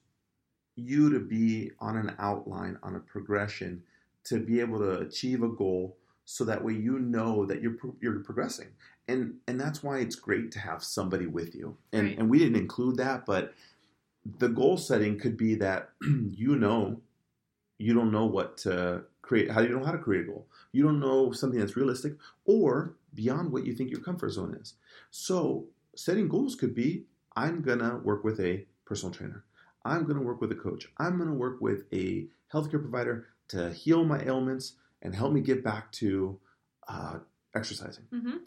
you 0.77 1.11
to 1.11 1.21
be 1.21 1.71
on 1.81 1.97
an 1.97 2.15
outline, 2.19 2.79
on 2.83 2.97
a 2.97 3.01
progression, 3.01 3.83
to 4.25 4.41
be 4.41 4.61
able 4.61 4.79
to 4.81 5.01
achieve 5.01 5.43
a 5.43 5.49
goal, 5.49 5.97
so 6.25 6.45
that 6.45 6.65
way 6.65 6.73
you 6.75 6.99
know 6.99 7.47
that 7.47 7.61
you're 7.63 7.77
you're 8.01 8.21
progressing. 8.21 8.69
And 9.09 9.37
and 9.49 9.61
that's 9.61 9.83
why 9.83 9.99
it's 9.99 10.17
great 10.17 10.51
to 10.53 10.59
have 10.59 10.83
somebody 10.83 11.27
with 11.27 11.55
you. 11.55 11.77
And 11.93 12.09
Right. 12.09 12.19
and 12.19 12.31
we 12.31 12.39
didn't 12.39 12.57
include 12.57 12.97
that, 12.99 13.27
but 13.27 13.55
the 14.39 14.49
goal 14.49 14.77
setting 14.77 15.19
could 15.19 15.37
be 15.37 15.55
that 15.57 15.91
you 16.03 16.57
know 16.57 17.01
you 17.79 17.95
don't 17.95 18.13
know 18.13 18.27
what 18.27 18.57
to 18.59 19.05
create 19.23 19.51
how 19.51 19.61
do 19.61 19.69
you 19.69 19.79
know 19.79 19.85
how 19.85 19.93
to 19.93 19.99
create 19.99 20.23
a 20.25 20.27
goal 20.29 20.47
you 20.73 20.83
don't 20.83 21.01
know 21.01 21.33
something 21.33 21.59
that's 21.59 21.77
realistic 21.77 22.15
or 22.45 22.95
beyond 23.15 23.51
what 23.53 23.67
you 23.67 23.75
think 23.75 23.91
your 23.91 24.01
comfort 24.01 24.31
zone 24.31 24.57
is 24.61 24.75
so 25.11 25.67
setting 25.97 26.29
goals 26.29 26.55
could 26.55 26.75
be 26.75 27.05
i'm 27.37 27.63
gonna 27.63 27.99
work 27.99 28.25
with 28.25 28.41
a 28.41 28.65
personal 28.85 29.13
trainer 29.15 29.45
I'm 29.85 30.05
going 30.05 30.17
to 30.17 30.25
work 30.25 30.41
with 30.41 30.51
a 30.51 30.55
coach. 30.55 30.89
I'm 30.99 31.19
going 31.19 31.29
to 31.29 31.35
work 31.35 31.61
with 31.61 31.85
a 31.93 32.27
healthcare 32.53 32.81
provider 32.81 33.27
to 33.49 33.71
heal 33.71 34.05
my 34.05 34.23
ailments 34.25 34.77
and 35.03 35.15
help 35.15 35.33
me 35.33 35.41
get 35.43 35.63
back 35.63 35.93
to 35.93 36.39
uh, 36.89 37.19
exercising. 37.55 38.05
hmm 38.11 38.39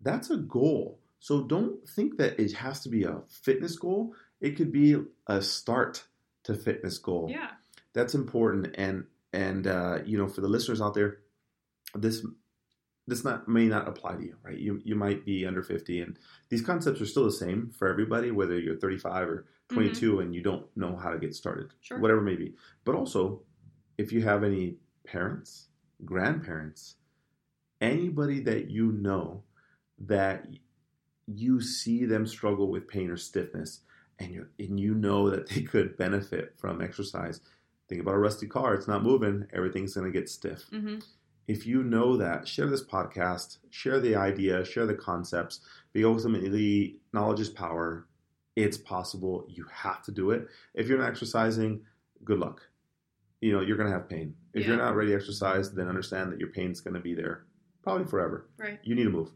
That's 0.00 0.30
a 0.30 0.36
goal. 0.36 1.00
So 1.18 1.42
don't 1.42 1.88
think 1.88 2.18
that 2.18 2.38
it 2.38 2.52
has 2.52 2.82
to 2.82 2.88
be 2.88 3.04
a 3.04 3.22
fitness 3.28 3.76
goal. 3.76 4.14
It 4.40 4.56
could 4.56 4.70
be 4.70 4.96
a 5.26 5.42
start 5.42 6.04
to 6.44 6.54
fitness 6.54 6.98
goal. 6.98 7.28
Yeah. 7.30 7.50
That's 7.92 8.14
important. 8.14 8.74
And 8.76 9.06
and 9.32 9.66
uh, 9.66 9.98
you 10.04 10.16
know, 10.16 10.28
for 10.28 10.42
the 10.42 10.48
listeners 10.48 10.80
out 10.80 10.94
there, 10.94 11.18
this 11.94 12.24
this 13.06 13.24
not 13.24 13.46
may 13.48 13.66
not 13.66 13.88
apply 13.88 14.16
to 14.16 14.22
you, 14.22 14.36
right? 14.42 14.58
You 14.58 14.80
you 14.84 14.94
might 14.94 15.24
be 15.24 15.46
under 15.46 15.62
50 15.62 16.00
and 16.00 16.18
these 16.48 16.62
concepts 16.62 17.00
are 17.00 17.06
still 17.06 17.24
the 17.24 17.32
same 17.32 17.70
for 17.76 17.88
everybody, 17.88 18.30
whether 18.30 18.58
you're 18.58 18.76
35 18.76 19.28
or 19.28 19.46
22 19.70 20.20
and 20.20 20.34
you 20.34 20.42
don't 20.42 20.66
know 20.76 20.96
how 20.96 21.10
to 21.10 21.18
get 21.18 21.34
started. 21.34 21.72
Sure. 21.80 21.98
Whatever 21.98 22.20
it 22.20 22.24
may 22.24 22.36
be. 22.36 22.54
But 22.84 22.94
also, 22.94 23.42
if 23.98 24.12
you 24.12 24.22
have 24.22 24.44
any 24.44 24.76
parents, 25.06 25.68
grandparents, 26.04 26.96
anybody 27.80 28.40
that 28.40 28.70
you 28.70 28.92
know 28.92 29.42
that 29.98 30.46
you 31.26 31.60
see 31.60 32.04
them 32.04 32.26
struggle 32.26 32.70
with 32.70 32.88
pain 32.88 33.10
or 33.10 33.16
stiffness 33.16 33.80
and 34.18 34.32
you 34.32 34.46
and 34.58 34.78
you 34.78 34.94
know 34.94 35.30
that 35.30 35.48
they 35.48 35.62
could 35.72 35.96
benefit 35.96 36.54
from 36.58 36.80
exercise. 36.80 37.40
Think 37.86 38.00
about 38.00 38.14
a 38.14 38.18
rusty 38.18 38.46
car, 38.46 38.74
it's 38.74 38.88
not 38.88 39.02
moving, 39.02 39.46
everything's 39.52 39.94
going 39.94 40.10
to 40.10 40.18
get 40.18 40.28
stiff 40.30 40.62
hmm 40.70 40.98
if 41.46 41.66
you 41.66 41.82
know 41.82 42.16
that, 42.16 42.48
share 42.48 42.66
this 42.66 42.84
podcast, 42.84 43.58
share 43.70 44.00
the 44.00 44.16
idea, 44.16 44.64
share 44.64 44.86
the 44.86 44.94
concepts, 44.94 45.60
because 45.92 46.24
ultimately, 46.24 46.96
knowledge 47.12 47.40
is 47.40 47.50
power. 47.50 48.06
It's 48.56 48.78
possible. 48.78 49.44
You 49.48 49.66
have 49.72 50.02
to 50.04 50.12
do 50.12 50.30
it. 50.30 50.48
If 50.74 50.88
you're 50.88 50.98
not 50.98 51.08
exercising, 51.08 51.82
good 52.24 52.38
luck. 52.38 52.62
You 53.40 53.52
know, 53.52 53.60
you're 53.60 53.76
going 53.76 53.90
to 53.90 53.96
have 53.96 54.08
pain. 54.08 54.34
If 54.54 54.66
you're 54.66 54.76
not 54.76 54.96
ready 54.96 55.10
to 55.10 55.16
exercise, 55.16 55.72
then 55.72 55.88
understand 55.88 56.32
that 56.32 56.40
your 56.40 56.48
pain's 56.48 56.80
going 56.80 56.94
to 56.94 57.00
be 57.00 57.14
there 57.14 57.44
probably 57.82 58.06
forever. 58.06 58.48
Right. 58.56 58.80
You 58.82 58.94
need 58.94 59.04
to 59.04 59.10
move. 59.10 59.30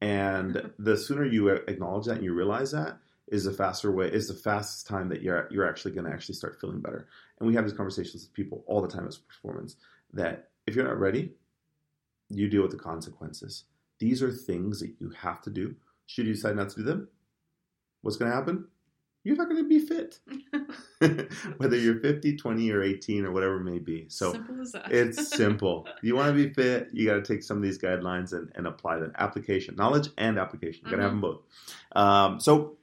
And 0.00 0.70
the 0.78 0.96
sooner 0.96 1.24
you 1.24 1.48
acknowledge 1.48 2.06
that 2.06 2.16
and 2.16 2.24
you 2.24 2.34
realize 2.34 2.72
that 2.72 2.98
is 3.28 3.44
the 3.44 3.52
faster 3.52 3.90
way, 3.90 4.08
is 4.08 4.28
the 4.28 4.34
fastest 4.34 4.86
time 4.86 5.08
that 5.08 5.22
you're, 5.22 5.48
you're 5.50 5.68
actually 5.68 5.92
going 5.92 6.04
to 6.04 6.12
actually 6.12 6.34
start 6.34 6.60
feeling 6.60 6.80
better. 6.80 7.08
And 7.38 7.48
we 7.48 7.54
have 7.54 7.64
these 7.64 7.72
conversations 7.72 8.24
with 8.24 8.34
people 8.34 8.62
all 8.66 8.82
the 8.82 8.88
time 8.88 9.06
as 9.06 9.16
performance 9.16 9.76
that 10.12 10.50
if 10.66 10.76
you're 10.76 10.84
not 10.84 10.98
ready, 10.98 11.32
you 12.38 12.48
deal 12.48 12.62
with 12.62 12.70
the 12.70 12.78
consequences. 12.78 13.64
These 13.98 14.22
are 14.22 14.30
things 14.32 14.80
that 14.80 14.92
you 14.98 15.10
have 15.10 15.40
to 15.42 15.50
do. 15.50 15.76
Should 16.06 16.26
you 16.26 16.34
decide 16.34 16.56
not 16.56 16.70
to 16.70 16.76
do 16.76 16.82
them, 16.82 17.08
what's 18.02 18.16
going 18.16 18.30
to 18.30 18.36
happen? 18.36 18.66
You're 19.22 19.36
not 19.36 19.48
going 19.48 19.62
to 19.62 19.68
be 19.68 19.78
fit. 19.78 20.18
Whether 21.56 21.76
you're 21.76 21.98
50, 22.00 22.36
20, 22.36 22.70
or 22.72 22.82
18, 22.82 23.24
or 23.24 23.32
whatever 23.32 23.56
it 23.56 23.64
may 23.64 23.78
be. 23.78 24.04
So 24.08 24.32
Simple 24.32 24.60
as 24.60 24.72
that. 24.72 24.92
it's 24.92 25.28
simple. 25.36 25.88
You 26.02 26.14
want 26.14 26.36
to 26.36 26.46
be 26.46 26.52
fit, 26.52 26.88
you 26.92 27.06
got 27.06 27.14
to 27.14 27.22
take 27.22 27.42
some 27.42 27.56
of 27.56 27.62
these 27.62 27.78
guidelines 27.78 28.34
and, 28.34 28.52
and 28.54 28.66
apply 28.66 28.98
them. 28.98 29.12
Application, 29.16 29.76
knowledge 29.76 30.08
and 30.18 30.38
application. 30.38 30.82
You 30.84 30.90
got 30.90 30.96
to 30.98 31.02
have 31.04 31.12
them 31.12 31.22
both. 31.22 31.40
Um, 31.96 32.38
so 32.38 32.76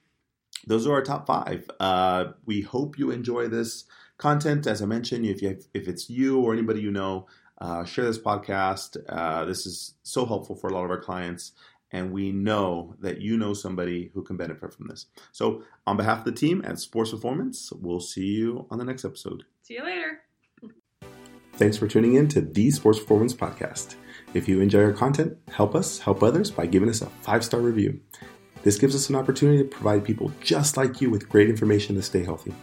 those 0.66 0.88
are 0.88 0.94
our 0.94 1.04
top 1.04 1.28
five. 1.28 1.70
Uh, 1.80 2.32
we 2.46 2.62
hope 2.62 2.98
you 2.98 3.12
enjoy 3.12 3.48
this 3.48 3.86
content. 4.18 4.66
As 4.66 4.82
I 4.82 4.86
mentioned, 4.86 5.26
if 5.26 5.44
you 5.44 5.50
have, 5.50 5.64
if 5.76 5.88
it's 5.88 6.10
you 6.10 6.42
or 6.42 6.54
anybody 6.54 6.82
you 6.82 6.92
know, 6.92 7.28
uh, 7.62 7.86
share 7.86 8.06
this 8.06 8.18
podcast. 8.18 8.98
Uh, 9.08 9.46
this 9.46 9.66
is 9.68 9.94
so 10.02 10.26
helpful 10.26 10.56
for 10.56 10.68
a 10.68 10.74
lot 10.74 10.84
of 10.84 10.90
our 10.90 11.00
clients, 11.00 11.52
and 11.92 12.12
we 12.12 12.32
know 12.32 12.96
that 13.00 13.22
you 13.22 13.38
know 13.38 13.54
somebody 13.54 14.10
who 14.14 14.24
can 14.24 14.36
benefit 14.36 14.74
from 14.74 14.88
this. 14.88 15.06
So, 15.32 15.64
on 15.86 15.96
behalf 15.96 16.20
of 16.20 16.26
the 16.26 16.32
team 16.32 16.64
at 16.66 16.80
Sports 16.80 17.12
Performance, 17.12 17.72
we'll 17.72 18.00
see 18.00 18.26
you 18.26 18.66
on 18.72 18.80
the 18.80 18.84
next 18.84 19.06
episode. 19.06 19.44
See 19.62 19.76
you 19.76 19.84
later. 19.84 20.22
Thanks 21.54 21.78
for 21.78 21.88
tuning 21.88 22.16
in 22.16 22.28
to 22.30 22.42
the 22.42 22.72
Sports 22.72 23.00
Performance 23.00 23.36
Podcast. 23.36 23.94
If 24.34 24.48
you 24.48 24.60
enjoy 24.60 24.84
our 24.84 24.94
content, 24.94 25.38
help 25.52 25.76
us 25.76 26.00
help 26.00 26.24
others 26.24 26.50
by 26.50 26.66
giving 26.66 26.90
us 26.90 27.04
a 27.04 27.08
five 27.22 27.46
star 27.46 27.60
review. 27.60 28.00
This 28.64 28.80
gives 28.80 28.96
us 28.96 29.10
an 29.10 29.16
opportunity 29.16 29.60
to 29.60 29.70
provide 29.70 30.04
people 30.04 30.32
just 30.42 30.78
like 30.78 31.00
you 31.00 31.12
with 31.12 31.30
great 31.30 31.50
information 31.50 31.96
to 31.96 32.02
stay 32.02 32.24
healthy. 32.24 32.56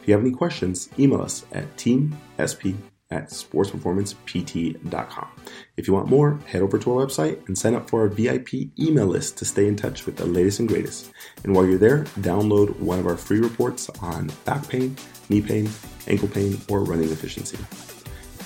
If 0.00 0.08
you 0.08 0.14
have 0.14 0.22
any 0.22 0.30
questions, 0.30 0.88
email 0.98 1.20
us 1.20 1.44
at 1.52 1.76
teamsp 1.76 2.76
at 3.10 3.30
sportsperformancept.com. 3.30 5.28
If 5.76 5.88
you 5.88 5.94
want 5.94 6.08
more, 6.08 6.38
head 6.46 6.62
over 6.62 6.78
to 6.78 6.92
our 6.92 7.06
website 7.06 7.46
and 7.48 7.56
sign 7.56 7.74
up 7.74 7.88
for 7.88 8.02
our 8.02 8.08
VIP 8.08 8.54
email 8.78 9.06
list 9.06 9.38
to 9.38 9.44
stay 9.44 9.66
in 9.66 9.76
touch 9.76 10.04
with 10.04 10.16
the 10.16 10.26
latest 10.26 10.60
and 10.60 10.68
greatest. 10.68 11.10
And 11.44 11.54
while 11.54 11.66
you're 11.66 11.78
there, 11.78 12.04
download 12.20 12.78
one 12.78 12.98
of 12.98 13.06
our 13.06 13.16
free 13.16 13.40
reports 13.40 13.88
on 14.02 14.30
back 14.44 14.68
pain, 14.68 14.96
knee 15.28 15.40
pain, 15.40 15.70
ankle 16.06 16.28
pain, 16.28 16.60
or 16.68 16.84
running 16.84 17.10
efficiency. 17.10 17.58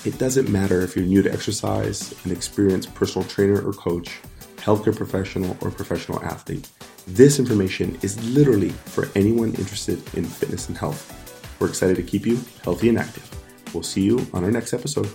It 0.07 0.17
doesn't 0.17 0.49
matter 0.49 0.81
if 0.81 0.95
you're 0.95 1.05
new 1.05 1.21
to 1.21 1.31
exercise, 1.31 2.13
an 2.25 2.31
experienced 2.31 2.93
personal 2.93 3.27
trainer 3.27 3.61
or 3.65 3.73
coach, 3.73 4.19
healthcare 4.57 4.95
professional, 4.95 5.57
or 5.61 5.71
professional 5.71 6.23
athlete. 6.23 6.69
This 7.07 7.37
information 7.39 7.97
is 8.01 8.21
literally 8.29 8.69
for 8.69 9.09
anyone 9.15 9.49
interested 9.55 9.97
in 10.13 10.23
fitness 10.23 10.69
and 10.69 10.77
health. 10.77 11.19
We're 11.59 11.67
excited 11.67 11.97
to 11.97 12.03
keep 12.03 12.25
you 12.25 12.39
healthy 12.63 12.89
and 12.89 12.97
active. 12.97 13.42
We'll 13.73 13.83
see 13.83 14.01
you 14.01 14.25
on 14.33 14.43
our 14.43 14.51
next 14.51 14.73
episode. 14.73 15.09